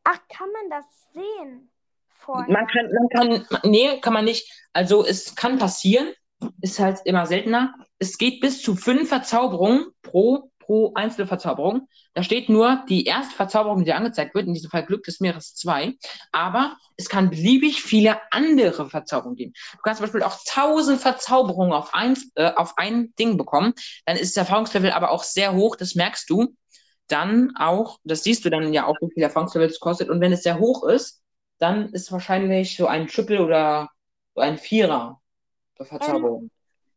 Ach, 0.03 0.19
kann 0.29 0.49
man 0.51 0.69
das 0.69 0.85
sehen? 1.13 1.69
Vorher. 2.09 2.51
Man 2.51 2.67
kann, 2.67 2.91
man 2.93 3.09
kann, 3.09 3.59
nee, 3.63 3.99
kann 3.99 4.13
man 4.13 4.25
nicht. 4.25 4.51
Also 4.73 5.05
es 5.05 5.35
kann 5.35 5.57
passieren, 5.57 6.13
ist 6.61 6.79
halt 6.79 6.99
immer 7.05 7.25
seltener. 7.25 7.73
Es 7.99 8.17
geht 8.17 8.41
bis 8.41 8.61
zu 8.61 8.75
fünf 8.75 9.09
Verzauberungen 9.09 9.87
pro, 10.01 10.51
pro 10.59 10.93
einzelne 10.93 11.27
Verzauberung. 11.27 11.87
Da 12.13 12.23
steht 12.23 12.49
nur 12.49 12.83
die 12.89 13.05
erste 13.05 13.35
Verzauberung, 13.35 13.79
die 13.79 13.85
dir 13.85 13.95
angezeigt 13.95 14.35
wird, 14.35 14.47
in 14.47 14.53
diesem 14.53 14.69
Fall 14.69 14.85
Glück 14.85 15.03
des 15.03 15.19
Meeres 15.19 15.55
2. 15.55 15.95
Aber 16.31 16.77
es 16.97 17.09
kann 17.09 17.29
beliebig 17.29 17.81
viele 17.81 18.19
andere 18.31 18.89
Verzauberungen 18.89 19.37
geben. 19.37 19.53
Du 19.73 19.79
kannst 19.83 19.97
zum 19.97 20.05
Beispiel 20.05 20.23
auch 20.23 20.37
tausend 20.45 21.01
Verzauberungen 21.01 21.73
auf 21.73 21.93
ein, 21.93 22.17
äh, 22.35 22.51
auf 22.55 22.77
ein 22.77 23.13
Ding 23.17 23.37
bekommen. 23.37 23.73
Dann 24.05 24.17
ist 24.17 24.35
das 24.35 24.47
Erfahrungslevel 24.47 24.91
aber 24.91 25.11
auch 25.11 25.23
sehr 25.23 25.53
hoch, 25.53 25.75
das 25.75 25.95
merkst 25.95 26.29
du. 26.29 26.55
Dann 27.11 27.53
auch, 27.57 27.99
das 28.03 28.23
siehst 28.23 28.45
du 28.45 28.49
dann 28.49 28.71
ja 28.73 28.85
auch, 28.85 28.95
wie 29.01 29.11
viel 29.13 29.23
Erfahrungslevel 29.23 29.69
es 29.69 29.79
kostet. 29.79 30.09
Und 30.09 30.21
wenn 30.21 30.31
es 30.31 30.43
sehr 30.43 30.59
hoch 30.59 30.83
ist, 30.83 31.21
dann 31.57 31.89
ist 31.89 32.11
wahrscheinlich 32.11 32.77
so 32.77 32.87
ein 32.87 33.07
Triple 33.07 33.43
oder 33.43 33.89
so 34.33 34.41
ein 34.41 34.57
Vierer 34.57 35.21
der 35.77 35.85
Verzauberung. 35.85 36.49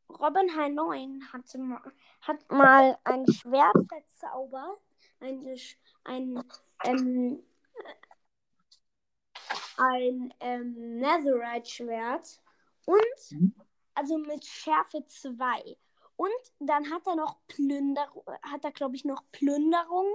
Robin 0.08 0.48
H9 0.48 1.20
hatte 1.32 1.58
mal, 1.58 1.80
hat 2.20 2.50
mal 2.50 2.96
ein 3.04 3.26
Schwert 3.26 3.76
verzaubert. 3.88 4.78
Ein, 5.20 5.56
ein, 6.04 6.44
ähm, 6.84 7.42
ein 9.76 10.34
ähm, 10.40 10.98
Netherite-Schwert. 10.98 12.40
Und, 12.86 13.00
Mhm. 13.30 13.54
also 13.94 14.18
mit 14.18 14.44
Schärfe 14.44 15.04
2. 15.06 15.76
Und 16.16 16.30
dann 16.60 16.90
hat 16.90 17.06
er 17.06 17.16
noch 17.16 17.38
Plünderung, 17.48 18.24
hat 18.42 18.64
er, 18.64 18.72
glaube 18.72 18.96
ich, 18.96 19.04
noch 19.04 19.22
Plünderung. 19.32 20.06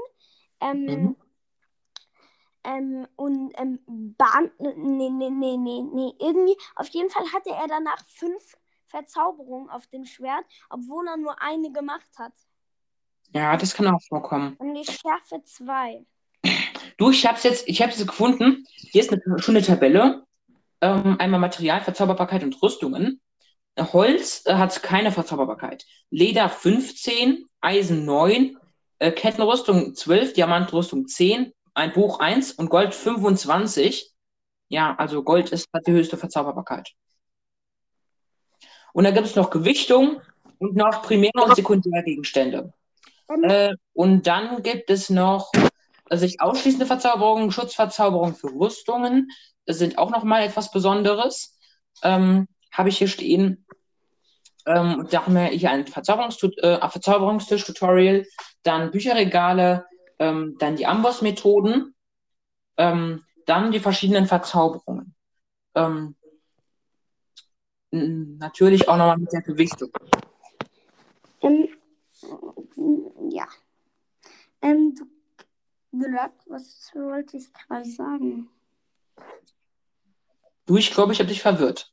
Ähm, 0.62 0.86
Mhm. 0.86 1.15
ähm, 2.63 3.08
und 3.15 3.53
ähm, 3.58 3.79
Bahn, 4.18 4.51
nee, 4.60 5.10
nee, 5.10 5.29
nee, 5.29 5.58
nee, 5.58 5.82
nee, 5.82 6.13
irgendwie, 6.20 6.58
auf 6.75 6.88
jeden 6.89 7.10
Fall 7.10 7.24
hatte 7.34 7.51
er 7.51 7.68
danach 7.68 8.00
fünf 8.08 8.56
Verzauberungen 8.88 9.70
auf 9.70 9.88
dem 9.88 10.06
Schwert, 10.06 10.46
obwohl 10.70 11.08
er 11.08 11.18
nur 11.18 11.41
eine 11.41 11.72
gemacht 11.72 12.10
hat. 12.18 12.34
Ja, 13.34 13.56
das 13.56 13.74
kann 13.74 13.88
auch 13.88 14.01
vorkommen. 14.01 14.56
Und 14.58 14.74
die 14.74 14.86
Schärfe 14.86 15.44
2. 15.44 16.06
Du, 16.98 17.12
ich 17.12 17.25
hab's 17.25 17.44
jetzt, 17.44 17.68
ich 17.68 17.82
hab's 17.82 17.98
jetzt 17.98 18.08
gefunden. 18.08 18.65
Hier 18.75 19.01
ist 19.01 19.12
eine 19.13 19.39
schöne 19.39 19.62
Tabelle. 19.62 20.25
Ähm, 20.82 21.18
einmal 21.20 21.39
Material, 21.39 21.82
Verzauberbarkeit 21.82 22.44
und 22.44 22.62
Rüstungen. 22.62 23.22
Holz 23.80 24.44
äh, 24.46 24.56
hat 24.56 24.82
keine 24.84 25.12
Verzauberbarkeit. 25.12 25.86
Leder 26.10 26.50
15, 26.50 27.46
Eisen 27.62 28.06
9, 28.06 28.58
äh, 29.00 29.12
Kettenrüstung 29.12 29.96
12, 29.96 30.34
Diamantrüstung 30.34 31.08
10, 31.08 31.54
ein 31.74 31.94
Buch 31.94 32.20
1 32.20 32.54
und 32.54 32.70
Gold 32.70 32.94
25. 32.94 34.12
Ja, 34.70 34.96
also 34.98 35.24
Gold 35.24 35.50
ist, 35.52 35.68
hat 35.74 35.88
die 35.88 35.92
höchste 35.92 36.18
Verzauberbarkeit. 36.18 36.92
Und 38.94 39.04
da 39.04 39.12
gibt 39.12 39.28
es 39.28 39.36
noch 39.36 39.50
Gewichtung 39.50 40.22
und 40.58 40.76
noch 40.76 41.02
Primär- 41.04 41.32
und 41.36 41.56
Sekundärgegenstände. 41.56 42.74
Äh, 43.44 43.76
und 43.94 44.28
dann 44.28 44.64
gibt 44.64 44.90
es 44.90 45.10
noch 45.10 45.52
äh, 46.10 46.18
sich 46.18 46.42
ausschließende 46.42 46.86
Verzauberungen, 46.86 47.52
Schutzverzauberungen 47.52 48.36
für 48.36 48.48
Rüstungen. 48.48 49.30
Das 49.66 49.78
sind 49.78 49.98
auch 49.98 50.10
nochmal 50.10 50.44
etwas 50.44 50.72
Besonderes. 50.72 51.58
Ähm, 52.02 52.48
Habe 52.72 52.90
ich 52.90 52.98
hier 52.98 53.08
stehen. 53.08 53.66
Ähm, 54.66 55.00
und 55.00 55.14
da 55.14 55.26
haben 55.26 55.34
wir 55.34 55.46
hier 55.46 55.72
ein 55.72 55.88
Verzauberungstu 55.88 56.50
äh, 56.58 56.78
ein 56.80 56.90
Verzauberungstisch-Tutorial, 56.90 58.26
dann 58.64 58.92
Bücherregale, 58.92 59.86
ähm, 60.20 60.56
dann 60.60 60.76
die 60.76 60.86
Amboss-Methoden, 60.86 61.96
ähm, 62.78 63.24
dann 63.46 63.72
die 63.72 63.80
verschiedenen 63.80 64.28
Verzauberungen. 64.28 65.16
Ähm, 65.76 66.16
natürlich 67.92 68.88
auch 68.88 68.98
nochmal 68.98 69.18
mit 69.18 69.32
der 69.32 69.42
Gewichtung. 69.42 69.90
ähm, 71.42 71.70
ja. 73.32 73.48
Ähm, 74.62 74.96
du, 74.96 75.08
was 76.48 76.92
wollte 76.94 77.38
ich 77.38 77.52
gerade 77.54 77.90
sagen? 77.90 78.50
Du, 80.66 80.78
ich 80.78 80.92
glaube, 80.92 81.14
ich 81.14 81.20
habe 81.20 81.30
dich 81.30 81.42
verwirrt. 81.42 81.90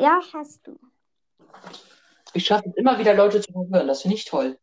Ja, 0.00 0.18
hast 0.32 0.66
du. 0.66 0.78
Ich 2.32 2.46
schaffe 2.46 2.70
es 2.70 2.76
immer 2.76 2.98
wieder, 2.98 3.12
Leute 3.12 3.42
zu 3.42 3.52
verwirren. 3.52 3.86
Das 3.86 4.00
finde 4.00 4.16
ich 4.16 4.24
toll. 4.24 4.58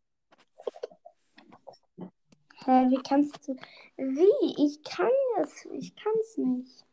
Hä, 2.64 2.86
wie 2.90 3.00
kannst 3.06 3.46
du. 3.46 3.56
Wie? 3.96 4.66
Ich 4.66 4.82
kann 4.82 5.12
es. 5.40 5.64
Ich 5.66 5.94
kann 5.94 6.12
es 6.20 6.36
nicht. 6.38 6.84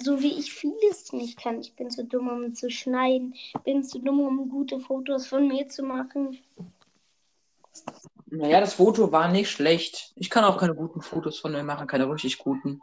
So 0.00 0.20
wie 0.20 0.38
ich 0.38 0.52
vieles 0.52 1.12
nicht 1.14 1.38
kann. 1.38 1.60
Ich 1.60 1.74
bin 1.76 1.90
zu 1.90 2.04
dumm, 2.04 2.28
um 2.28 2.54
zu 2.54 2.70
schneiden. 2.70 3.34
Bin 3.64 3.82
zu 3.82 4.00
dumm, 4.00 4.20
um 4.20 4.50
gute 4.50 4.80
Fotos 4.80 5.26
von 5.26 5.48
mir 5.48 5.66
zu 5.68 5.82
machen. 5.82 6.38
Naja, 8.30 8.60
das 8.60 8.74
Foto 8.74 9.10
war 9.10 9.28
nicht 9.28 9.50
schlecht. 9.50 10.12
Ich 10.16 10.28
kann 10.28 10.44
auch 10.44 10.58
keine 10.58 10.74
guten 10.74 11.00
Fotos 11.00 11.38
von 11.38 11.52
mir 11.52 11.62
machen, 11.62 11.86
keine 11.86 12.10
richtig 12.10 12.38
guten. 12.38 12.80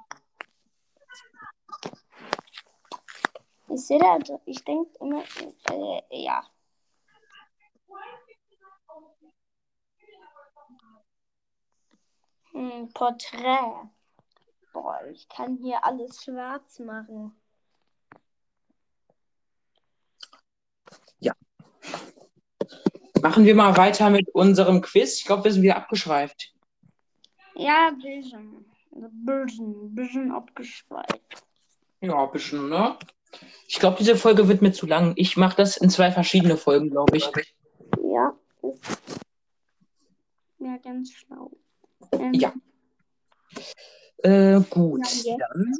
Ich 3.69 3.85
sehe 3.85 3.99
da, 3.99 4.17
ich 4.45 4.63
denke 4.63 4.91
immer, 4.99 5.23
äh, 5.69 6.23
ja. 6.23 6.43
Hm, 12.51 12.89
Porträt. 12.93 13.89
Boah, 14.73 14.99
ich 15.11 15.27
kann 15.29 15.57
hier 15.57 15.83
alles 15.83 16.23
schwarz 16.23 16.79
machen. 16.79 17.39
Machen 23.25 23.43
wir 23.43 23.55
mal 23.55 23.75
weiter 23.75 24.11
mit 24.11 24.29
unserem 24.35 24.81
Quiz. 24.81 25.17
Ich 25.17 25.25
glaube, 25.25 25.45
wir 25.45 25.51
sind 25.51 25.63
wieder 25.63 25.77
abgeschweift. 25.77 26.53
Ja, 27.55 27.89
bisschen. 27.89 28.63
Bisschen, 28.91 29.95
bisschen 29.95 30.31
abgeschweift. 30.31 31.43
Ja, 32.01 32.23
ein 32.23 32.31
bisschen, 32.31 32.69
ne? 32.69 32.99
Ich 33.67 33.79
glaube, 33.79 33.97
diese 33.97 34.15
Folge 34.15 34.47
wird 34.47 34.61
mir 34.61 34.73
zu 34.73 34.85
lang. 34.85 35.13
Ich 35.15 35.37
mache 35.37 35.57
das 35.57 35.75
in 35.75 35.89
zwei 35.89 36.11
verschiedene 36.11 36.55
Folgen, 36.55 36.91
glaube 36.91 37.17
ich. 37.17 37.27
Ja, 38.03 38.37
ja 40.59 40.77
ganz 40.77 41.11
schlau. 41.11 41.49
Ähm, 42.11 42.31
Ja. 42.31 42.53
Äh, 44.17 44.61
gut. 44.69 45.01
Ja? 45.23 45.35
Dann. 45.39 45.71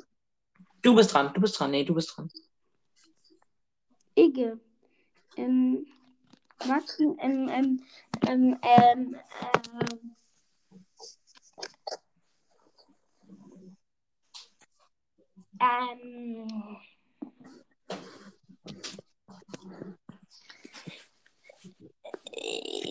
Du 0.81 0.95
bist 0.95 1.13
dran, 1.13 1.31
du 1.35 1.41
bist 1.41 1.59
dran. 1.59 1.69
Nee, 1.69 1.83
du 1.83 1.93
bist 1.93 2.17
dran. 2.17 2.27
Igge. 4.15 4.59
Ähm, 5.37 5.85
Martin, 6.67 7.17
ähm, 7.19 7.49
ähm, 7.49 7.85
ähm, 8.27 8.57
ähm, 8.63 9.19
ähm, 15.59 16.47
ähm, 16.47 16.47
äh, 22.31 22.85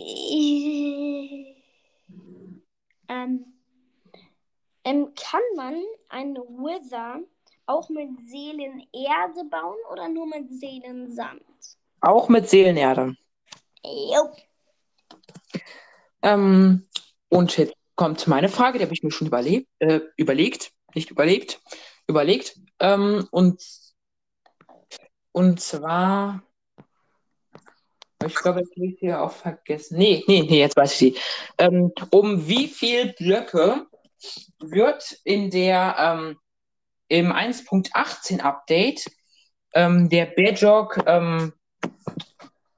ähm, 3.09 3.44
ähm, 4.85 5.14
kann 5.14 5.40
man 5.56 5.83
eine 6.09 6.40
Wither 6.40 7.21
auch 7.66 7.88
mit 7.88 8.21
Seelenerde 8.21 9.44
bauen 9.50 9.78
oder 9.90 10.09
nur 10.09 10.26
mit 10.26 10.50
Seelensand? 10.50 11.42
Auch 12.00 12.28
mit 12.28 12.49
Seelenerde. 12.49 13.16
Jupp. 13.84 14.36
Ähm, 16.22 16.86
und 17.28 17.56
jetzt 17.58 17.74
kommt 17.94 18.26
meine 18.26 18.48
Frage, 18.48 18.78
die 18.78 18.84
habe 18.84 18.94
ich 18.94 19.02
mir 19.02 19.10
schon 19.10 19.26
überlebt, 19.26 19.68
äh, 19.78 20.00
überlegt, 20.16 20.72
nicht 20.94 21.10
überlebt, 21.10 21.60
überlegt. 22.06 22.58
Ähm, 22.80 23.28
und, 23.30 23.62
und 25.32 25.60
zwar, 25.60 26.42
ich 28.24 28.34
glaube, 28.34 28.60
jetzt 28.60 28.74
habe 28.74 28.86
ich 28.86 28.98
sie 29.00 29.12
auch 29.12 29.32
vergessen. 29.32 29.98
Nee, 29.98 30.24
nee, 30.26 30.42
nee, 30.42 30.61
jetzt 30.61 30.76
weiß 30.76 30.92
ich 30.92 30.98
sie. 30.98 31.16
Ähm, 31.59 31.92
um 32.11 32.48
wie 32.48 32.68
viel 32.68 33.12
Blöcke 33.12 33.87
wird 34.59 35.20
in 35.24 35.50
der 35.50 35.96
ähm, 35.98 36.38
im 37.09 37.32
1.18 37.32 38.40
Update 38.40 39.04
ähm, 39.74 40.09
der 40.09 40.26
Bedrock 40.26 41.02
ähm, 41.06 41.52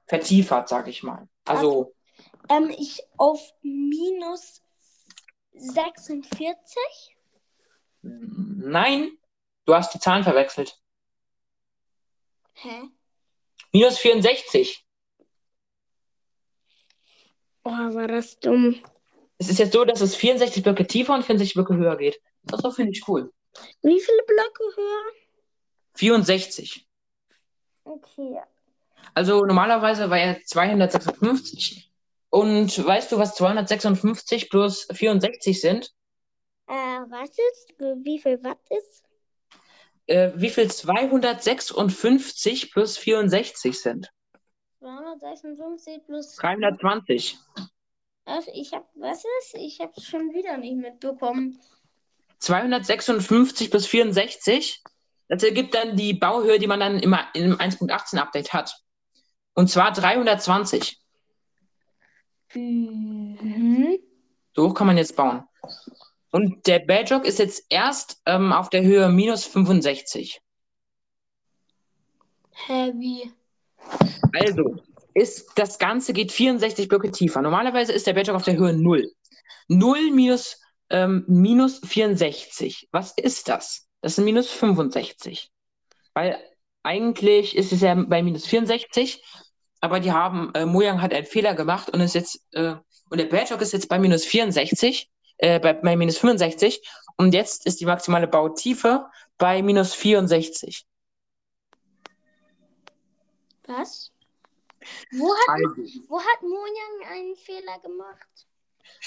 vertiefert, 0.07 0.69
sag 0.69 0.87
ich 0.87 1.03
mal. 1.03 1.27
Also 1.45 1.93
Ähm, 2.49 2.69
ich 2.69 3.01
auf 3.17 3.53
minus 3.61 4.63
46? 5.53 6.77
Nein, 8.01 9.17
du 9.65 9.75
hast 9.75 9.93
die 9.93 9.99
Zahlen 9.99 10.23
verwechselt. 10.23 10.79
Hä? 12.53 12.89
Minus 13.73 13.97
64. 13.99 14.85
Oh, 17.63 17.69
war 17.69 18.07
das 18.07 18.39
dumm. 18.39 18.81
Es 19.37 19.49
ist 19.49 19.59
jetzt 19.59 19.73
so, 19.73 19.83
dass 19.85 20.01
es 20.01 20.15
64 20.15 20.63
Blöcke 20.63 20.87
tiefer 20.87 21.13
und 21.13 21.23
64 21.23 21.53
Blöcke 21.53 21.75
höher 21.75 21.97
geht. 21.97 22.19
Das 22.43 22.61
finde 22.75 22.93
ich 22.93 23.07
cool. 23.07 23.31
Wie 23.81 23.99
viele 23.99 24.23
Blöcke 24.25 24.63
höher? 24.75 25.11
64. 25.95 26.87
Okay. 27.83 28.39
Also 29.17 29.45
normalerweise 29.45 30.11
war 30.11 30.19
er 30.19 30.43
256. 30.43 31.91
Und 32.29 32.85
weißt 32.85 33.11
du, 33.11 33.17
was 33.17 33.33
256 33.33 34.51
plus 34.51 34.87
64 34.93 35.59
sind? 35.59 35.91
Äh, 36.67 36.73
was 36.73 37.29
ist? 37.29 37.73
Wie 37.79 38.19
viel 38.19 38.43
Watt 38.43 38.59
ist? 38.69 39.03
Äh, 40.05 40.33
wie 40.35 40.51
viel 40.51 40.69
256 40.69 42.71
plus 42.71 42.99
64 42.99 43.81
sind? 43.81 44.13
256 44.81 46.05
plus. 46.05 46.35
320. 46.35 47.39
Was? 48.25 48.45
Ich 48.53 48.71
hab, 48.71 48.87
was 48.93 49.23
ist? 49.39 49.55
Ich 49.55 49.79
hab's 49.79 50.05
schon 50.05 50.31
wieder 50.31 50.57
nicht 50.57 50.77
mitbekommen. 50.77 51.59
256 52.37 53.71
plus 53.71 53.87
64. 53.87 54.83
Das 55.27 55.41
ergibt 55.41 55.73
dann 55.73 55.95
die 55.95 56.13
Bauhöhe, 56.13 56.59
die 56.59 56.67
man 56.67 56.81
dann 56.81 56.99
immer 56.99 57.29
im 57.33 57.57
1.18 57.57 58.19
Update 58.19 58.53
hat. 58.53 58.83
Und 59.57 59.71
zwar 59.71 59.91
320. 59.91 61.01
Mhm. 62.53 63.97
So 64.55 64.69
hoch 64.69 64.75
kann 64.75 64.85
man 64.85 64.97
jetzt 64.97 65.15
bauen. 65.15 65.45
Und 66.29 66.67
der 66.67 66.77
Badrock 66.77 67.25
ist 67.25 67.39
jetzt 67.39 67.65
erst 67.69 68.21
ähm, 68.27 68.53
auf 68.53 68.69
der 68.69 68.83
Höhe 68.83 69.09
minus 69.09 69.45
65. 69.45 70.39
Hä, 72.67 72.93
wie? 72.97 73.31
Also, 74.39 74.75
ist, 75.15 75.49
das 75.55 75.79
Ganze 75.79 76.13
geht 76.13 76.31
64 76.31 76.87
Blöcke 76.87 77.09
tiefer. 77.09 77.41
Normalerweise 77.41 77.93
ist 77.93 78.05
der 78.05 78.13
Badrock 78.13 78.35
auf 78.35 78.43
der 78.43 78.57
Höhe 78.57 78.73
0. 78.73 79.11
0 79.69 80.11
minus, 80.11 80.61
ähm, 80.91 81.25
minus 81.27 81.81
64. 81.83 82.89
Was 82.91 83.11
ist 83.17 83.49
das? 83.49 83.87
Das 84.01 84.17
sind 84.17 84.25
minus 84.25 84.51
65. 84.51 85.51
Weil 86.13 86.39
eigentlich 86.83 87.57
ist 87.57 87.73
es 87.73 87.81
ja 87.81 87.95
bei 87.95 88.21
minus 88.21 88.45
64, 88.45 89.23
aber 89.81 89.99
die 89.99 90.11
haben, 90.11 90.51
äh, 90.53 90.65
Mojang 90.65 91.01
hat 91.01 91.13
einen 91.13 91.25
Fehler 91.25 91.53
gemacht 91.53 91.89
und 91.89 92.01
ist 92.01 92.15
jetzt, 92.15 92.41
äh, 92.51 92.75
und 93.09 93.17
der 93.19 93.25
Badrock 93.25 93.61
ist 93.61 93.73
jetzt 93.73 93.89
bei 93.89 93.99
minus 93.99 94.25
64, 94.25 95.09
äh, 95.37 95.59
bei, 95.59 95.73
bei 95.73 95.95
minus 95.95 96.17
65 96.17 96.81
und 97.17 97.33
jetzt 97.33 97.65
ist 97.65 97.79
die 97.79 97.85
maximale 97.85 98.27
Bautiefe 98.27 99.05
bei 99.37 99.61
minus 99.61 99.93
64. 99.93 100.85
Was? 103.67 104.11
Wo 105.11 105.33
hat, 105.33 105.49
Also, 105.49 105.67
wo 106.07 106.19
hat 106.19 106.41
Mojang 106.41 107.11
einen 107.11 107.35
Fehler 107.35 107.79
gemacht? 107.79 108.27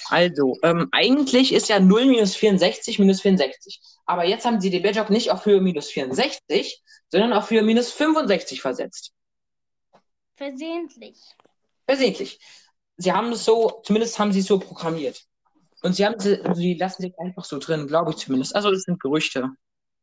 also 0.08 0.56
ähm, 0.62 0.88
eigentlich 0.92 1.52
ist 1.52 1.68
ja 1.68 1.80
0 1.80 2.06
minus 2.06 2.36
64 2.36 2.98
minus 2.98 3.22
64. 3.22 3.80
Aber 4.06 4.24
jetzt 4.24 4.44
haben 4.44 4.60
sie 4.60 4.70
den 4.70 4.82
Badrock 4.82 5.10
nicht 5.10 5.30
auf 5.30 5.46
Höhe 5.46 5.60
minus 5.60 5.90
64, 5.90 6.82
sondern 7.08 7.32
auf 7.32 7.50
Höhe 7.50 7.62
minus 7.62 7.92
65 7.92 8.60
versetzt. 8.60 9.12
Versehentlich. 10.40 11.20
Versehentlich. 11.86 12.40
Sie 12.96 13.12
haben 13.12 13.30
es 13.32 13.44
so, 13.44 13.82
zumindest 13.84 14.18
haben 14.18 14.32
sie 14.32 14.40
es 14.40 14.46
so 14.46 14.58
programmiert. 14.58 15.26
Und 15.82 15.96
sie 15.96 16.06
haben 16.06 16.18
sie, 16.18 16.40
sie 16.54 16.72
lassen 16.72 17.02
sich 17.02 17.18
einfach 17.18 17.44
so 17.44 17.58
drin, 17.58 17.86
glaube 17.86 18.12
ich 18.12 18.16
zumindest. 18.16 18.56
Also 18.56 18.70
das 18.70 18.84
sind 18.84 18.98
Gerüchte. 19.00 19.50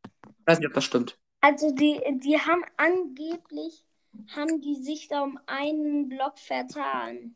Ich 0.05 0.45
weiß 0.45 0.59
nicht, 0.59 0.67
ob 0.67 0.75
das 0.75 0.83
stimmt. 0.83 1.17
Also 1.41 1.71
die, 1.71 1.99
die 2.23 2.37
haben 2.37 2.63
angeblich, 2.77 3.83
haben 4.35 4.61
die 4.61 4.75
sich 4.75 5.07
da 5.07 5.23
um 5.23 5.39
einen 5.47 6.07
Block 6.07 6.37
vertan. 6.37 7.35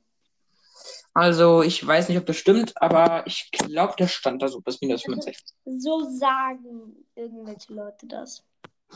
Also 1.16 1.64
ich 1.64 1.86
weiß 1.86 2.08
nicht, 2.08 2.20
ob 2.20 2.28
das 2.28 2.38
stimmt, 2.38 2.80
aber 2.80 3.26
ich 3.26 3.50
glaube, 3.50 3.96
das 3.98 4.12
stand 4.12 4.44
da 4.44 4.48
so 4.48 4.62
bis 4.62 4.80
minus 4.80 5.02
65. 5.02 5.56
So 5.66 6.08
sagen 6.08 7.04
irgendwelche 7.16 7.74
Leute 7.74 8.06
das. 8.06 8.44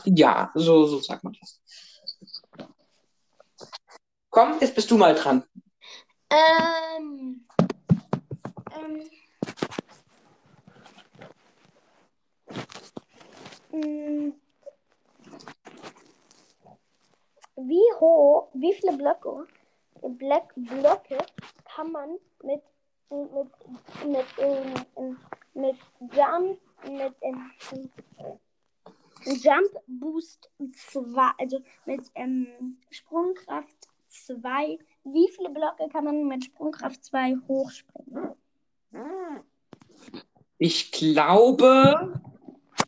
Ja, 0.04 0.52
so, 0.54 0.86
so 0.86 1.00
sagt 1.00 1.24
man 1.24 1.36
das. 1.40 1.60
Komm, 4.36 4.58
jetzt 4.60 4.74
bist 4.74 4.90
du 4.90 4.98
mal 4.98 5.14
dran. 5.14 5.44
Ähm. 6.28 7.46
Ähm. 8.76 9.10
Mm. 13.72 14.34
Wie 17.56 17.94
hoch, 17.98 18.50
wie 18.52 18.74
viele 18.74 18.98
Blöcke, 18.98 19.46
Black 20.02 20.52
Blöcke 20.54 21.16
kann 21.64 21.92
man 21.92 22.18
mit 22.42 22.60
mit 23.08 23.48
mit 24.04 24.26
ähm, 24.36 25.16
mit 25.54 25.76
Jump 26.12 26.60
mit 26.86 27.14
ähm, 27.22 27.52
Jump 29.24 29.70
Boost 29.86 30.50
2, 30.90 31.30
also 31.38 31.62
mit 31.86 32.02
ähm, 32.14 32.76
Sprungkraft 32.90 33.85
2. 34.24 34.78
Wie 35.04 35.28
viele 35.34 35.50
Blöcke 35.50 35.88
kann 35.90 36.04
man 36.04 36.26
mit 36.26 36.44
Sprungkraft 36.44 37.04
2 37.04 37.36
hochspringen? 37.48 38.34
Ich 40.58 40.90
glaube, 40.90 42.20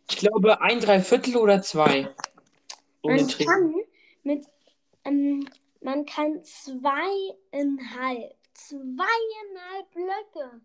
ich 0.09 0.17
glaube 0.17 0.61
ein 0.61 0.81
Dreiviertel 0.81 1.37
oder 1.37 1.61
zwei. 1.61 2.15
So 3.03 3.11
Man 3.11 3.29
kann 3.29 3.75
mit 4.23 4.47
ähm, 5.05 5.47
man 5.81 6.05
kann 6.07 6.43
zweieinhalb, 6.43 8.35
zweieinhalb 8.55 9.91
Blöcke. 9.93 10.61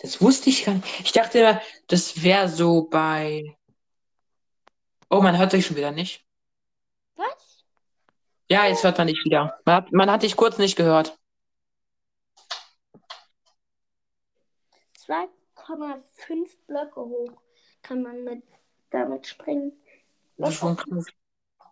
Das 0.00 0.20
wusste 0.22 0.48
ich 0.48 0.64
gar 0.64 0.74
nicht. 0.74 1.00
Ich 1.00 1.12
dachte, 1.12 1.60
das 1.86 2.22
wäre 2.22 2.48
so 2.48 2.84
bei. 2.84 3.56
Oh, 5.10 5.20
man 5.20 5.36
hört 5.36 5.50
sich 5.50 5.66
schon 5.66 5.76
wieder 5.76 5.90
nicht. 5.90 6.24
Was? 7.16 7.64
Ja, 8.48 8.66
jetzt 8.66 8.82
hört 8.82 8.96
man 8.96 9.08
dich 9.08 9.22
wieder. 9.24 9.60
Man 9.64 9.74
hat, 9.74 9.92
man 9.92 10.10
hat 10.10 10.22
dich 10.22 10.36
kurz 10.36 10.56
nicht 10.56 10.76
gehört. 10.76 11.18
2,5 15.06 16.56
Blöcke 16.66 17.00
hoch 17.00 17.42
kann 17.82 18.02
man 18.02 18.24
mit, 18.24 18.42
damit 18.90 19.26
springen. 19.26 19.72
Das 20.36 20.50
ist 20.50 20.56
schon 20.56 20.76
krass. 20.76 21.06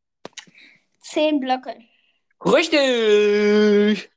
10 1.00 1.40
Blöcke. 1.40 1.78
Richtig! 2.44 4.10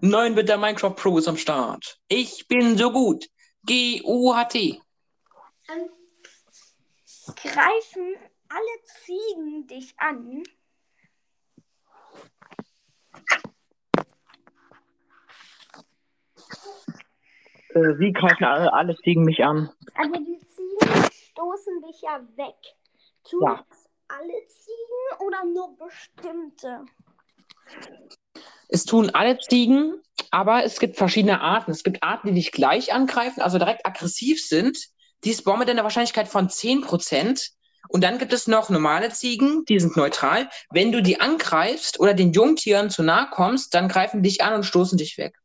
9 0.00 0.34
Bit 0.34 0.48
der 0.48 0.58
Minecraft 0.58 0.94
Pro 0.94 1.18
ist 1.18 1.28
am 1.28 1.36
Start. 1.36 2.00
Ich 2.08 2.48
bin 2.48 2.76
so 2.76 2.90
gut. 2.90 3.28
G-U-H-T. 3.64 4.82
Ähm, 5.68 5.88
greifen 7.36 8.16
alle 8.48 8.84
Ziegen 9.04 9.66
dich 9.66 9.94
an? 9.98 10.42
Äh, 17.74 17.98
wie 17.98 18.12
greifen 18.12 18.44
alle, 18.44 18.72
alle 18.72 18.96
Ziegen 18.96 19.24
mich 19.24 19.42
an? 19.44 19.70
Also 19.94 20.14
die 20.14 20.38
Ziegen 20.46 21.10
stoßen 21.10 21.82
dich 21.82 22.02
ja 22.02 22.20
weg. 22.36 22.56
Tun 23.24 23.42
Ja. 23.42 23.64
das 23.68 23.88
alle 24.08 24.46
Ziegen 24.46 25.26
oder 25.26 25.44
nur 25.44 25.76
bestimmte? 25.78 26.84
Es 28.68 28.84
tun 28.84 29.10
alle 29.10 29.38
Ziegen, 29.38 30.02
aber 30.30 30.64
es 30.64 30.80
gibt 30.80 30.96
verschiedene 30.96 31.40
Arten. 31.40 31.70
Es 31.70 31.82
gibt 31.82 32.02
Arten, 32.02 32.28
die 32.28 32.34
dich 32.34 32.52
gleich 32.52 32.92
angreifen, 32.92 33.40
also 33.40 33.58
direkt 33.58 33.86
aggressiv 33.86 34.44
sind. 34.46 34.78
Die 35.24 35.34
spawnen 35.34 35.60
mit 35.60 35.70
einer 35.70 35.84
Wahrscheinlichkeit 35.84 36.28
von 36.28 36.48
10%. 36.48 37.52
Und 37.88 38.02
dann 38.04 38.18
gibt 38.18 38.32
es 38.32 38.46
noch 38.46 38.70
normale 38.70 39.10
Ziegen, 39.10 39.64
die 39.66 39.78
sind 39.78 39.96
neutral. 39.96 40.48
Wenn 40.70 40.92
du 40.92 41.02
die 41.02 41.20
angreifst 41.20 42.00
oder 42.00 42.14
den 42.14 42.32
Jungtieren 42.32 42.90
zu 42.90 43.02
nahe 43.02 43.28
kommst, 43.30 43.74
dann 43.74 43.88
greifen 43.88 44.22
die 44.22 44.30
dich 44.30 44.42
an 44.42 44.54
und 44.54 44.64
stoßen 44.64 44.96
dich 44.98 45.18
weg. 45.18 45.36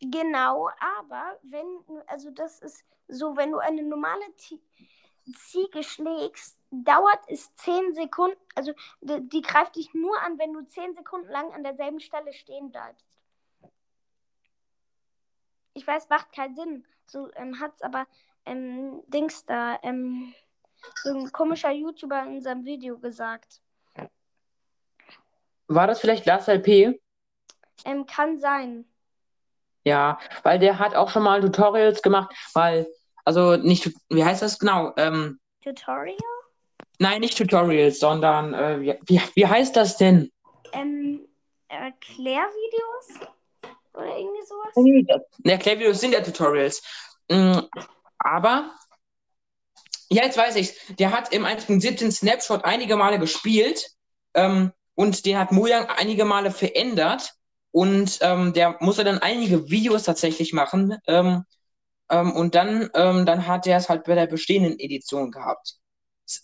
Genau, 0.00 0.68
aber 1.00 1.38
wenn, 1.42 1.66
also 2.06 2.30
das 2.30 2.60
ist 2.60 2.84
so, 3.08 3.36
wenn 3.36 3.52
du 3.52 3.58
eine 3.58 3.82
normale 3.82 4.24
Ti- 4.36 4.60
Ziege 5.50 5.82
schlägst, 5.82 6.58
dauert 6.70 7.20
es 7.28 7.54
10 7.54 7.94
Sekunden, 7.94 8.36
also 8.54 8.72
die, 9.00 9.26
die 9.28 9.40
greift 9.40 9.76
dich 9.76 9.94
nur 9.94 10.20
an, 10.20 10.38
wenn 10.38 10.52
du 10.52 10.62
10 10.66 10.94
Sekunden 10.94 11.28
lang 11.30 11.52
an 11.52 11.62
derselben 11.64 12.00
Stelle 12.00 12.32
stehen 12.34 12.70
bleibst. 12.70 13.06
Ich 15.72 15.86
weiß, 15.86 16.08
macht 16.08 16.32
keinen 16.32 16.54
Sinn. 16.54 16.86
So 17.06 17.30
ähm, 17.36 17.60
hat 17.60 17.74
es 17.74 17.82
aber 17.82 18.06
ähm, 18.44 19.02
Dings 19.08 19.44
da, 19.46 19.78
ähm, 19.82 20.34
so 21.02 21.14
ein 21.14 21.32
komischer 21.32 21.70
YouTuber 21.70 22.24
in 22.26 22.42
seinem 22.42 22.64
Video 22.64 22.98
gesagt. 22.98 23.60
War 25.66 25.86
das 25.86 26.00
vielleicht 26.00 26.26
Lars 26.26 26.46
LP? 26.48 27.00
Ähm, 27.84 28.06
kann 28.06 28.38
sein. 28.38 28.84
Ja, 29.84 30.18
weil 30.42 30.58
der 30.58 30.78
hat 30.78 30.94
auch 30.94 31.10
schon 31.10 31.22
mal 31.22 31.40
Tutorials 31.40 32.02
gemacht, 32.02 32.34
weil, 32.54 32.86
also 33.24 33.56
nicht, 33.56 33.90
wie 34.08 34.24
heißt 34.24 34.42
das 34.42 34.58
genau? 34.58 34.92
Ähm, 34.96 35.40
Tutorial? 35.62 36.16
nein, 36.98 37.20
nicht 37.20 37.36
Tutorials, 37.36 37.98
sondern, 37.98 38.54
äh, 38.54 38.98
wie, 39.06 39.20
wie, 39.34 39.46
heißt 39.46 39.76
das 39.76 39.96
denn? 39.96 40.30
Ähm, 40.72 41.26
Erklärvideos? 41.68 43.28
Oder 43.94 44.18
irgendwie 44.18 44.42
sowas? 44.46 44.74
Ne, 45.44 45.52
Erklärvideos 45.52 46.00
sind 46.00 46.12
ja 46.12 46.20
Tutorials. 46.20 46.82
Mm, 47.30 47.58
aber, 48.18 48.74
ja, 50.10 50.24
jetzt 50.24 50.36
weiß 50.36 50.56
ich's. 50.56 50.74
Der 50.98 51.12
hat 51.12 51.32
im 51.32 51.44
1.17 51.44 52.10
Snapshot 52.10 52.64
einige 52.64 52.96
Male 52.96 53.18
gespielt 53.18 53.90
ähm, 54.34 54.72
und 54.94 55.24
den 55.26 55.38
hat 55.38 55.52
Mojang 55.52 55.86
einige 55.86 56.24
Male 56.24 56.50
verändert 56.50 57.34
und 57.70 58.18
ähm, 58.20 58.52
der 58.52 58.76
musste 58.80 59.04
dann 59.04 59.18
einige 59.18 59.68
Videos 59.70 60.04
tatsächlich 60.04 60.52
machen 60.52 60.96
ähm, 61.06 61.44
ähm, 62.10 62.32
und 62.32 62.54
dann, 62.54 62.90
ähm, 62.94 63.26
dann 63.26 63.46
hat 63.46 63.66
er 63.66 63.78
es 63.78 63.88
halt 63.88 64.04
bei 64.04 64.14
der 64.14 64.26
bestehenden 64.26 64.78
Edition 64.78 65.30
gehabt. 65.30 65.76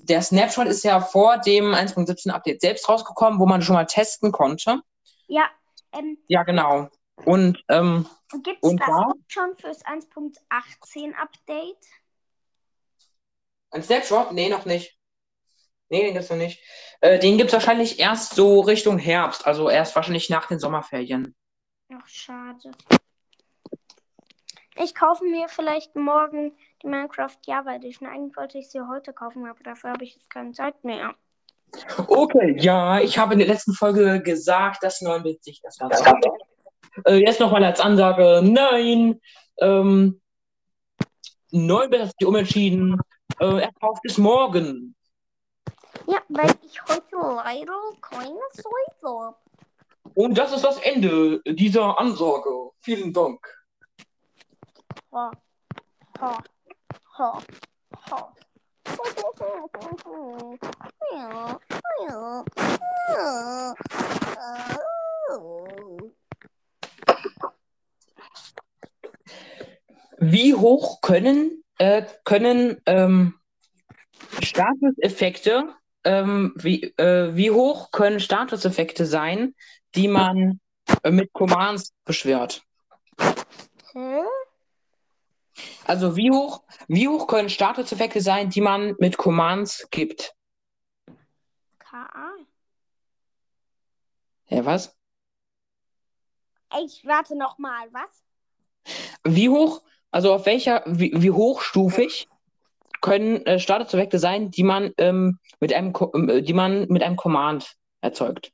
Der 0.01 0.23
Snapshot 0.23 0.67
ist 0.67 0.85
ja 0.85 1.01
vor 1.01 1.39
dem 1.39 1.75
1.17 1.75 2.31
Update 2.31 2.61
selbst 2.61 2.89
rausgekommen, 2.89 3.41
wo 3.41 3.47
man 3.47 3.63
schon 3.63 3.75
mal 3.75 3.87
testen 3.87 4.33
konnte. 4.33 4.81
Ja, 5.27 5.45
ähm, 5.93 6.19
Ja, 6.29 6.43
genau. 6.43 6.89
Und 7.25 7.63
ähm, 7.69 8.07
gibt 8.43 8.65
es 8.65 8.77
das 8.77 8.87
da? 8.87 8.97
auch 8.97 9.15
schon 9.29 9.57
fürs 9.57 9.85
1.18 9.85 11.15
Update? 11.15 11.87
Ein 13.71 13.83
Snapshot? 13.83 14.33
Nee, 14.33 14.49
noch 14.49 14.65
nicht. 14.65 14.99
Nee, 15.89 16.05
den 16.05 16.15
gibt's 16.15 16.31
noch 16.31 16.37
nicht. 16.37 16.63
Äh, 17.01 17.19
den 17.19 17.37
gibt's 17.37 17.53
wahrscheinlich 17.53 17.99
erst 17.99 18.35
so 18.35 18.61
Richtung 18.61 18.99
Herbst, 18.99 19.47
also 19.47 19.69
erst 19.69 19.95
wahrscheinlich 19.97 20.31
nach 20.31 20.47
den 20.47 20.59
Sommerferien. 20.59 21.35
Ach, 21.93 22.07
schade. 22.07 22.71
Ich 24.77 24.95
kaufe 24.95 25.25
mir 25.25 25.49
vielleicht 25.49 25.97
morgen 25.97 26.57
die 26.83 26.87
Minecraft 26.87 27.37
Java 27.45 27.75
Edition. 27.75 28.09
Eigentlich 28.09 28.37
wollte 28.37 28.59
ich 28.59 28.71
sie 28.71 28.81
heute 28.89 29.13
kaufen, 29.13 29.47
aber 29.47 29.63
dafür 29.63 29.91
habe 29.91 30.05
ich 30.05 30.15
jetzt 30.15 30.31
keine 30.31 30.53
Zeit 30.53 30.83
mehr. 30.85 31.15
Okay, 32.07 32.57
ja, 32.59 33.01
ich 33.01 33.19
habe 33.19 33.35
in 33.35 33.41
der 33.41 33.49
letzten 33.49 33.75
Folge 33.75 34.23
gesagt, 34.23 34.83
dass 34.83 35.01
9-Bit 35.01 35.45
sich 35.45 35.61
das 35.61 35.79
Ganze 35.79 36.05
hat. 36.05 36.25
Äh, 37.05 37.17
jetzt 37.17 37.41
nochmal 37.41 37.65
als 37.65 37.81
Ansage, 37.81 38.41
nein, 38.43 39.21
ähm, 39.59 40.21
9-Bit 41.53 42.01
hat 42.01 42.13
sich 42.19 42.27
umentschieden, 42.27 43.01
äh, 43.41 43.61
er 43.61 43.73
kauft 43.81 44.03
es 44.05 44.19
morgen. 44.19 44.95
Ja, 46.07 46.21
weil 46.29 46.55
ich 46.63 46.83
heute 46.83 47.17
leider 47.17 47.79
keine 48.01 48.41
Zeit 48.53 49.03
habe. 49.05 49.37
Und 50.15 50.37
das 50.37 50.53
ist 50.53 50.65
das 50.65 50.79
Ende 50.79 51.41
dieser 51.47 51.99
Ansage. 51.99 52.71
Vielen 52.81 53.13
Dank. 53.13 53.41
Ha. 55.13 55.31
Ha. 56.21 56.39
Ha. 57.19 57.39
Ha. 58.11 58.35
Ja. 61.13 61.59
Ja. 62.09 62.45
Ja. 63.15 63.75
Wie 70.23 70.55
hoch 70.55 71.01
können, 71.01 71.65
äh, 71.79 72.05
können 72.25 72.81
ähm, 72.85 73.41
Statuseffekte, 74.43 75.75
ähm, 76.05 76.53
wie, 76.57 76.83
äh, 76.99 77.35
wie 77.35 77.51
hoch 77.51 77.91
können 77.91 78.21
Statuseffekte 78.21 79.07
sein, 79.07 79.55
die 79.95 80.09
man 80.09 80.61
äh, 81.03 81.11
mit 81.11 81.33
Commands 81.33 81.95
beschwört? 82.05 82.63
Hä? 83.93 84.21
Also 85.87 86.17
wie 86.17 86.31
hoch, 86.31 86.65
wie 86.87 87.09
hoch 87.09 87.27
können 87.27 87.49
Statuseffekte 87.49 88.21
sein, 88.21 88.51
die 88.51 88.61
man 88.61 88.95
mit 88.99 89.17
Commands 89.17 89.89
gibt? 89.91 90.35
KA. 91.79 92.35
Ja, 94.49 94.67
was? 94.67 94.95
Ich 96.85 97.07
warte 97.07 97.37
noch 97.37 97.57
mal, 97.57 97.89
was? 97.93 98.23
Wie 99.25 99.49
hoch, 99.49 99.83
also 100.11 100.33
auf 100.35 100.47
welcher, 100.47 100.83
wie, 100.87 101.13
wie 101.15 101.31
hochstufig 101.31 102.29
können 103.01 103.45
äh, 103.47 103.59
Statuseffekte 103.59 104.19
sein, 104.19 104.51
die 104.51 104.63
man 104.63 104.93
ähm, 104.99 105.39
mit 105.61 105.73
einem, 105.73 105.93
Co- 105.93 106.13
ähm, 106.15 106.45
die 106.45 106.53
man 106.53 106.87
mit 106.89 107.03
einem 107.03 107.17
Command 107.17 107.77
erzeugt? 108.01 108.53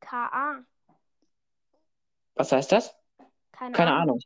KA. 0.00 0.62
Was 2.34 2.52
heißt 2.52 2.72
das? 2.72 2.94
Keine, 3.52 3.72
Keine 3.72 3.92
Ahnung. 3.92 4.20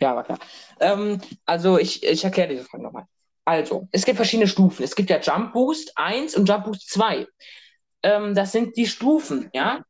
Ja, 0.00 0.16
war 0.16 0.24
klar. 0.24 0.38
Ähm, 0.80 1.20
also 1.44 1.78
ich, 1.78 2.02
ich 2.02 2.24
erkläre 2.24 2.48
diese 2.48 2.64
Frage 2.64 2.82
nochmal. 2.84 3.06
Also, 3.44 3.88
es 3.92 4.06
gibt 4.06 4.16
verschiedene 4.16 4.48
Stufen. 4.48 4.82
Es 4.82 4.96
gibt 4.96 5.10
ja 5.10 5.20
Jump 5.20 5.52
Boost 5.52 5.92
1 5.96 6.34
und 6.36 6.48
Jump 6.48 6.64
Boost 6.64 6.88
2. 6.90 7.26
Ähm, 8.02 8.34
das 8.34 8.52
sind 8.52 8.76
die 8.76 8.86
Stufen, 8.86 9.50
ja? 9.52 9.84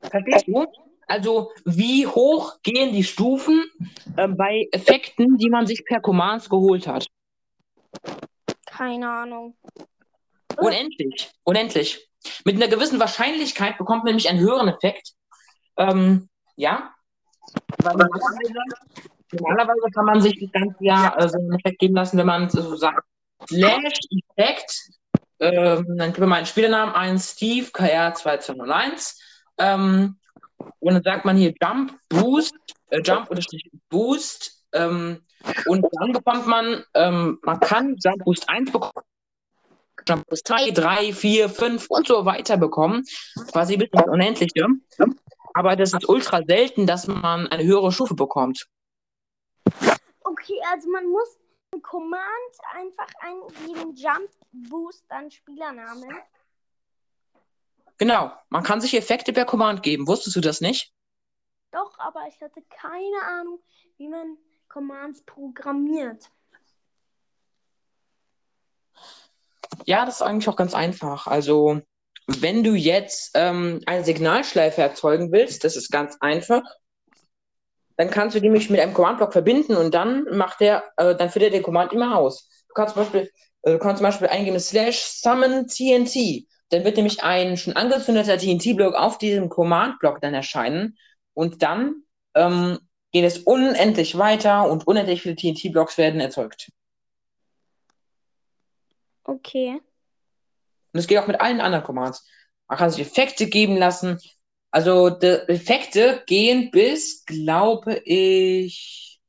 Verstehst 0.00 0.46
du? 0.46 0.66
Also, 1.12 1.52
wie 1.66 2.06
hoch 2.06 2.62
gehen 2.62 2.94
die 2.94 3.04
Stufen 3.04 3.70
ähm, 4.16 4.34
bei 4.34 4.66
Effekten, 4.72 5.36
die 5.36 5.50
man 5.50 5.66
sich 5.66 5.84
per 5.84 6.00
Commands 6.00 6.48
geholt 6.48 6.86
hat? 6.86 7.06
Keine 8.64 9.10
Ahnung. 9.10 9.54
Unendlich. 10.56 11.30
Unendlich. 11.44 12.08
Mit 12.46 12.56
einer 12.56 12.68
gewissen 12.68 12.98
Wahrscheinlichkeit 12.98 13.76
bekommt 13.76 14.04
man 14.04 14.12
nämlich 14.12 14.30
einen 14.30 14.40
höheren 14.40 14.68
Effekt. 14.68 15.12
Ähm, 15.76 16.30
ja. 16.56 16.94
Weil 17.82 17.92
normalerweise, 17.92 18.54
normalerweise 19.32 19.90
kann 19.94 20.06
man 20.06 20.22
sich 20.22 20.40
das 20.40 20.50
ganze 20.50 20.82
Jahr 20.82 21.20
äh, 21.20 21.28
so 21.28 21.36
einen 21.36 21.52
Effekt 21.52 21.78
geben 21.78 21.94
lassen, 21.94 22.16
wenn 22.16 22.26
man 22.26 22.48
so 22.48 22.74
sagt, 22.74 23.04
Slash 23.48 24.00
Effekt, 24.34 24.74
ähm, 25.40 25.84
dann 25.98 26.08
gibt 26.08 26.20
man 26.20 26.30
meinen 26.30 26.46
Spielernamen 26.46 26.94
ein, 26.94 27.18
Steve, 27.18 27.66
KR2201. 27.66 29.18
Ähm, 29.58 30.16
und 30.80 30.94
dann 30.94 31.02
sagt 31.02 31.24
man 31.24 31.36
hier 31.36 31.54
Jump 31.60 31.98
Boost, 32.08 32.54
äh, 32.90 33.00
Jump 33.00 33.30
unterstrich 33.30 33.70
Boost. 33.88 34.64
Ähm, 34.72 35.22
und 35.66 35.86
dann 35.92 36.12
bekommt 36.12 36.46
man, 36.46 36.84
ähm, 36.94 37.38
man 37.42 37.60
kann 37.60 37.96
Jump 38.02 38.24
Boost 38.24 38.48
1 38.48 38.72
bekommen. 38.72 39.04
Jump 40.06 40.26
Boost 40.26 40.46
2, 40.46 40.70
3, 40.70 41.12
4, 41.12 41.48
5 41.48 41.86
und 41.88 42.06
so 42.06 42.24
weiter 42.24 42.56
bekommen. 42.56 43.04
Quasi 43.52 43.76
bis 43.76 43.88
ins 43.92 44.06
Unendliche. 44.06 44.66
Aber 45.54 45.76
das 45.76 45.92
ist 45.92 46.08
ultra 46.08 46.42
selten, 46.46 46.86
dass 46.86 47.06
man 47.06 47.46
eine 47.48 47.64
höhere 47.64 47.92
Stufe 47.92 48.14
bekommt. 48.14 48.66
Okay, 50.24 50.60
also 50.72 50.90
man 50.90 51.06
muss 51.06 51.38
im 51.74 51.82
Command 51.82 52.22
einfach 52.74 53.08
eingeben 53.20 53.94
Jump 53.94 54.28
Boost 54.52 55.04
dann 55.08 55.30
Spielernamen. 55.30 56.08
Genau. 58.02 58.32
Man 58.48 58.64
kann 58.64 58.80
sich 58.80 58.96
Effekte 58.96 59.32
per 59.32 59.44
Command 59.44 59.84
geben. 59.84 60.08
Wusstest 60.08 60.34
du 60.34 60.40
das 60.40 60.60
nicht? 60.60 60.92
Doch, 61.70 61.96
aber 62.00 62.26
ich 62.26 62.42
hatte 62.42 62.60
keine 62.68 63.22
Ahnung, 63.38 63.60
wie 63.96 64.08
man 64.08 64.38
Commands 64.68 65.22
programmiert. 65.22 66.28
Ja, 69.84 70.04
das 70.04 70.16
ist 70.16 70.22
eigentlich 70.22 70.48
auch 70.48 70.56
ganz 70.56 70.74
einfach. 70.74 71.28
Also, 71.28 71.80
wenn 72.26 72.64
du 72.64 72.74
jetzt 72.74 73.30
ähm, 73.34 73.80
eine 73.86 74.02
Signalschleife 74.02 74.82
erzeugen 74.82 75.30
willst, 75.30 75.62
das 75.62 75.76
ist 75.76 75.92
ganz 75.92 76.16
einfach, 76.18 76.64
dann 77.96 78.10
kannst 78.10 78.34
du 78.34 78.40
die 78.40 78.48
nämlich 78.48 78.68
mit 78.68 78.80
einem 78.80 78.94
Command-Block 78.94 79.32
verbinden 79.32 79.76
und 79.76 79.94
dann 79.94 80.24
macht 80.36 80.58
der, 80.58 80.82
äh, 80.96 81.14
dann 81.14 81.30
führt 81.30 81.44
er 81.44 81.50
den 81.50 81.62
Command 81.62 81.92
immer 81.92 82.18
aus. 82.18 82.48
Du 82.66 82.74
kannst 82.74 82.94
zum 82.94 83.04
Beispiel, 83.04 83.30
äh, 83.62 83.70
du 83.70 83.78
kannst 83.78 83.98
zum 83.98 84.08
Beispiel 84.08 84.26
eingeben 84.26 84.58
slash 84.58 84.98
summon 85.04 85.68
TNT. 85.68 86.48
Dann 86.72 86.84
wird 86.84 86.96
nämlich 86.96 87.22
ein 87.22 87.56
schon 87.58 87.76
angezündeter 87.76 88.38
TNT-Block 88.38 88.94
auf 88.94 89.18
diesem 89.18 89.50
Command-Block 89.50 90.22
dann 90.22 90.32
erscheinen 90.32 90.96
und 91.34 91.62
dann 91.62 92.04
ähm, 92.34 92.78
geht 93.12 93.24
es 93.24 93.40
unendlich 93.40 94.16
weiter 94.16 94.70
und 94.70 94.86
unendlich 94.86 95.20
viele 95.20 95.36
TNT-Blocks 95.36 95.98
werden 95.98 96.18
erzeugt. 96.18 96.70
Okay. 99.24 99.74
Und 99.74 99.82
das 100.92 101.06
geht 101.06 101.18
auch 101.18 101.26
mit 101.26 101.42
allen 101.42 101.60
anderen 101.60 101.84
Commands. 101.84 102.26
Man 102.68 102.78
kann 102.78 102.90
sich 102.90 103.02
Effekte 103.02 103.48
geben 103.48 103.76
lassen. 103.76 104.18
Also 104.70 105.10
die 105.10 105.26
Effekte 105.26 106.22
gehen 106.26 106.70
bis, 106.70 107.26
glaube 107.26 107.96
ich, 108.06 109.20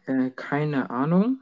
Äh, 0.05 0.31
keine 0.31 0.89
Ahnung. 0.89 1.41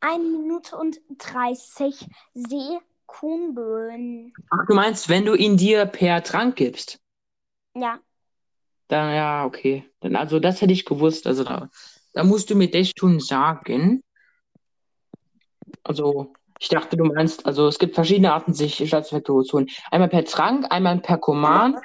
Eine 0.00 0.24
Minute 0.24 0.76
und 0.76 1.00
30 1.18 2.06
Sekunden. 2.34 4.32
Ach, 4.50 4.66
du 4.68 4.74
meinst, 4.74 5.08
wenn 5.08 5.24
du 5.24 5.34
ihn 5.34 5.56
dir 5.56 5.86
per 5.86 6.22
Trank 6.22 6.56
gibst? 6.56 7.00
Ja, 7.74 7.98
Dann, 8.88 9.14
ja, 9.14 9.44
okay. 9.44 9.84
Dann, 10.00 10.16
also, 10.16 10.40
das 10.40 10.60
hätte 10.60 10.72
ich 10.72 10.84
gewusst. 10.84 11.26
Also, 11.26 11.44
da, 11.44 11.68
da 12.12 12.24
musst 12.24 12.50
du 12.50 12.54
mir 12.54 12.70
das 12.70 12.92
schon 12.96 13.20
sagen. 13.20 14.02
Also, 15.82 16.32
ich 16.60 16.68
dachte, 16.68 16.96
du 16.96 17.04
meinst, 17.04 17.44
also, 17.46 17.66
es 17.68 17.78
gibt 17.78 17.94
verschiedene 17.94 18.32
Arten, 18.32 18.54
sich 18.54 18.76
Staatseffekte 18.86 19.32
zu 19.42 19.56
holen. 19.58 19.68
Einmal 19.90 20.08
per 20.08 20.24
Trank, 20.24 20.66
einmal 20.70 20.98
per 21.00 21.18
Command. 21.18 21.76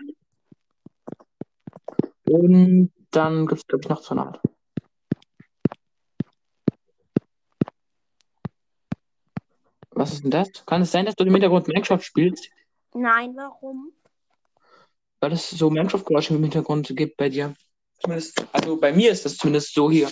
Und 2.26 2.92
dann 3.12 3.46
gibt 3.48 3.62
es, 3.62 3.68
glaube 3.68 3.84
ich, 3.84 3.90
noch 3.90 4.02
so 4.02 4.12
eine 4.12 4.28
Art. 4.28 4.40
Was 9.96 10.14
ist 10.14 10.24
denn 10.24 10.32
das? 10.32 10.50
Kann 10.66 10.82
es 10.82 10.92
sein, 10.92 11.06
dass 11.06 11.16
du 11.16 11.24
im 11.24 11.34
Hintergrund 11.34 11.68
Minecraft 11.68 12.02
spielst? 12.02 12.50
nein, 12.94 13.36
warum? 13.36 13.92
Weil 15.20 15.32
es 15.34 15.50
so 15.50 15.70
Minecraft-Geräusche 15.70 16.36
im 16.36 16.44
Hintergrund 16.44 16.92
gibt 16.96 17.18
bei 17.18 17.30
dir. 17.30 17.56
Zumindest, 18.00 18.46
also 18.52 18.78
bei 18.78 18.92
mir 18.92 19.12
ist 19.12 19.26
das 19.26 19.38
zumindest 19.38 19.74
so 19.74 19.90
hier. 19.90 20.12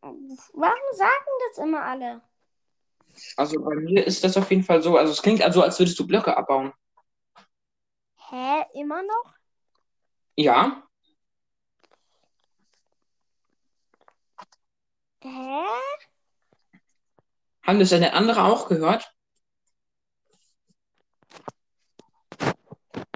Warum 0.00 0.82
sagen 0.92 1.24
das 1.48 1.64
immer 1.64 1.82
alle? 1.82 2.22
Also 3.36 3.60
bei 3.60 3.74
mir 3.76 4.06
ist 4.06 4.24
das 4.24 4.36
auf 4.36 4.50
jeden 4.50 4.62
Fall 4.62 4.82
so. 4.82 4.96
Also 4.96 5.12
es 5.12 5.20
klingt 5.20 5.42
also, 5.42 5.62
als 5.62 5.78
würdest 5.78 5.98
du 5.98 6.06
Blöcke 6.06 6.36
abbauen. 6.36 6.72
Hä, 8.30 8.64
immer 8.74 9.02
noch? 9.02 9.34
Ja, 10.36 10.82
Hä? 15.22 15.62
Haben 17.62 17.78
das 17.78 17.92
eine 17.92 18.12
andere 18.12 18.44
auch 18.44 18.68
gehört? 18.68 19.14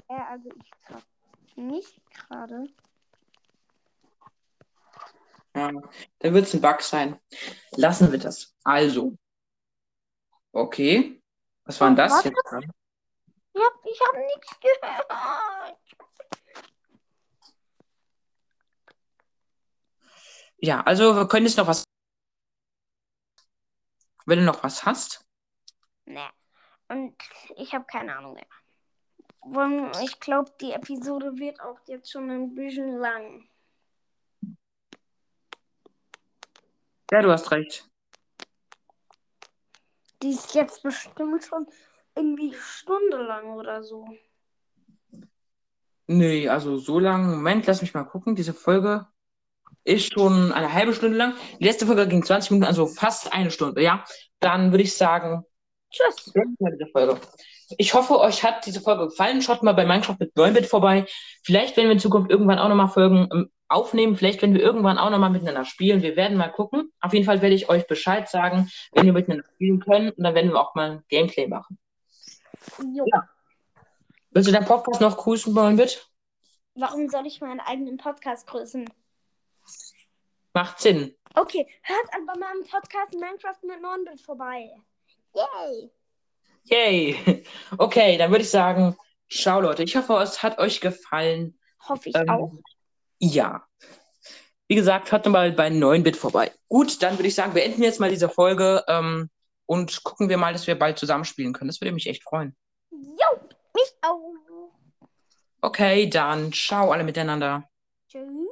Ja, 0.09 0.27
also 0.29 0.49
ich 0.55 0.71
grad 0.85 1.03
nicht 1.55 2.01
gerade. 2.11 2.67
Ja, 5.55 5.71
dann 6.19 6.33
wird 6.33 6.45
es 6.45 6.53
ein 6.53 6.61
Bug 6.61 6.81
sein. 6.81 7.19
Lassen 7.71 8.11
wir 8.11 8.19
das. 8.19 8.55
Also. 8.63 9.17
Okay. 10.51 11.21
Was 11.65 11.81
war 11.81 11.87
denn 11.89 11.97
das 11.97 12.11
Was 12.11 12.23
jetzt? 12.25 12.37
Ich 13.53 13.61
hab, 13.61 13.73
ich 13.85 13.99
hab 13.99 14.15
nichts 14.15 14.59
gehört. 14.59 15.77
Ja, 20.59 20.81
also 20.81 21.15
wir 21.15 21.27
können 21.27 21.45
jetzt 21.45 21.57
noch 21.57 21.67
was. 21.67 21.83
Wenn 24.27 24.39
du 24.39 24.45
noch 24.45 24.61
was 24.61 24.85
hast. 24.85 25.25
Nee. 26.05 26.19
Und 26.89 27.15
ich 27.55 27.73
habe 27.73 27.85
keine 27.85 28.17
Ahnung 28.17 28.33
mehr. 28.35 28.45
Ich 30.03 30.19
glaube, 30.19 30.51
die 30.59 30.73
Episode 30.73 31.37
wird 31.37 31.61
auch 31.61 31.79
jetzt 31.87 32.11
schon 32.11 32.29
ein 32.29 32.53
bisschen 32.53 32.97
lang. 32.97 33.47
Ja, 37.09 37.21
du 37.21 37.31
hast 37.31 37.49
recht. 37.51 37.89
Die 40.21 40.31
ist 40.31 40.53
jetzt 40.53 40.83
bestimmt 40.83 41.45
schon 41.45 41.65
irgendwie 42.13 42.53
Stunde 42.53 43.23
lang 43.23 43.53
oder 43.53 43.81
so. 43.81 44.05
Nee, 46.07 46.49
also 46.49 46.75
so 46.77 46.99
lang. 46.99 47.29
Moment, 47.29 47.65
lass 47.65 47.81
mich 47.81 47.93
mal 47.93 48.03
gucken. 48.03 48.35
Diese 48.35 48.53
Folge 48.53 49.07
ist 49.87 50.13
schon 50.13 50.51
eine 50.51 50.73
halbe 50.73 50.93
Stunde 50.93 51.17
lang. 51.17 51.33
Die 51.59 51.65
letzte 51.65 51.85
Folge 51.85 52.07
ging 52.07 52.23
20 52.23 52.51
Minuten, 52.51 52.67
also 52.67 52.87
fast 52.87 53.33
eine 53.33 53.51
Stunde, 53.51 53.81
ja. 53.81 54.03
Dann 54.39 54.71
würde 54.71 54.83
ich 54.83 54.95
sagen, 54.95 55.43
Tschüss. 55.89 56.33
Ich 57.77 57.93
hoffe, 57.93 58.19
euch 58.19 58.43
hat 58.43 58.65
diese 58.65 58.81
Folge 58.81 59.07
gefallen. 59.07 59.41
Schaut 59.41 59.63
mal 59.63 59.73
bei 59.73 59.85
Minecraft 59.85 60.15
mit 60.19 60.35
9-Bit 60.35 60.67
vorbei. 60.67 61.05
Vielleicht 61.43 61.75
werden 61.75 61.87
wir 61.87 61.93
in 61.93 61.99
Zukunft 61.99 62.31
irgendwann 62.31 62.59
auch 62.59 62.69
nochmal 62.69 62.87
Folgen 62.87 63.27
ähm, 63.33 63.49
aufnehmen. 63.67 64.15
Vielleicht 64.15 64.41
werden 64.41 64.55
wir 64.55 64.61
irgendwann 64.61 64.97
auch 64.97 65.09
nochmal 65.09 65.29
miteinander 65.29 65.65
spielen. 65.65 66.01
Wir 66.01 66.15
werden 66.15 66.37
mal 66.37 66.49
gucken. 66.49 66.91
Auf 67.01 67.13
jeden 67.13 67.25
Fall 67.25 67.41
werde 67.41 67.55
ich 67.55 67.69
euch 67.69 67.85
Bescheid 67.87 68.29
sagen, 68.29 68.69
wenn 68.93 69.05
wir 69.05 69.13
miteinander 69.13 69.45
spielen 69.55 69.79
können. 69.79 70.11
Und 70.11 70.23
dann 70.23 70.35
werden 70.35 70.51
wir 70.51 70.59
auch 70.59 70.75
mal 70.75 70.91
ein 70.91 71.03
Gameplay 71.09 71.47
machen. 71.47 71.77
Jo. 72.93 73.05
Ja. 73.11 73.27
Willst 74.31 74.47
du 74.47 74.53
deinen 74.53 74.65
Podcast 74.65 75.01
noch 75.01 75.17
grüßen, 75.17 75.53
9-Bit? 75.53 76.09
Warum 76.75 77.09
soll 77.09 77.25
ich 77.25 77.41
meinen 77.41 77.59
eigenen 77.59 77.97
Podcast 77.97 78.47
grüßen? 78.47 78.89
Macht 80.57 80.79
Sinn. 80.79 81.13
Okay, 81.35 81.67
hört 81.83 82.13
an 82.15 82.25
bei 82.25 82.33
meinem 82.33 82.63
Podcast 82.63 83.13
Minecraft 83.13 83.61
mit 83.61 83.79
9 83.79 84.17
vorbei. 84.17 84.71
Yay! 85.35 85.91
Yay. 86.63 87.43
Okay, 87.77 88.17
dann 88.17 88.31
würde 88.31 88.43
ich 88.43 88.49
sagen, 88.49 88.97
ciao 89.29 89.61
Leute. 89.61 89.83
Ich 89.83 89.95
hoffe, 89.95 90.15
es 90.15 90.41
hat 90.41 90.57
euch 90.57 90.81
gefallen. 90.81 91.59
Hoffe 91.87 92.09
ich 92.09 92.15
Ähm, 92.15 92.27
auch. 92.27 92.51
Ja. 93.19 93.67
Wie 94.67 94.73
gesagt, 94.73 95.11
hört 95.11 95.27
mal 95.27 95.51
bei 95.51 95.67
9-Bit 95.67 96.17
vorbei. 96.17 96.51
Gut, 96.69 97.03
dann 97.03 97.19
würde 97.19 97.27
ich 97.27 97.35
sagen, 97.35 97.53
beenden 97.53 97.81
wir 97.81 97.87
jetzt 97.89 97.99
mal 97.99 98.09
diese 98.09 98.27
Folge 98.27 98.83
ähm, 98.87 99.29
und 99.67 100.03
gucken 100.03 100.29
wir 100.29 100.37
mal, 100.37 100.53
dass 100.53 100.65
wir 100.65 100.79
bald 100.79 100.97
zusammenspielen 100.97 101.53
können. 101.53 101.69
Das 101.69 101.79
würde 101.81 101.91
mich 101.91 102.07
echt 102.07 102.23
freuen. 102.23 102.57
Jo, 102.89 103.39
mich 103.75 103.93
auch. 104.01 104.33
Okay, 105.61 106.09
dann 106.09 106.51
ciao 106.51 106.89
alle 106.89 107.03
miteinander. 107.03 107.69
Tschüss. 108.07 108.46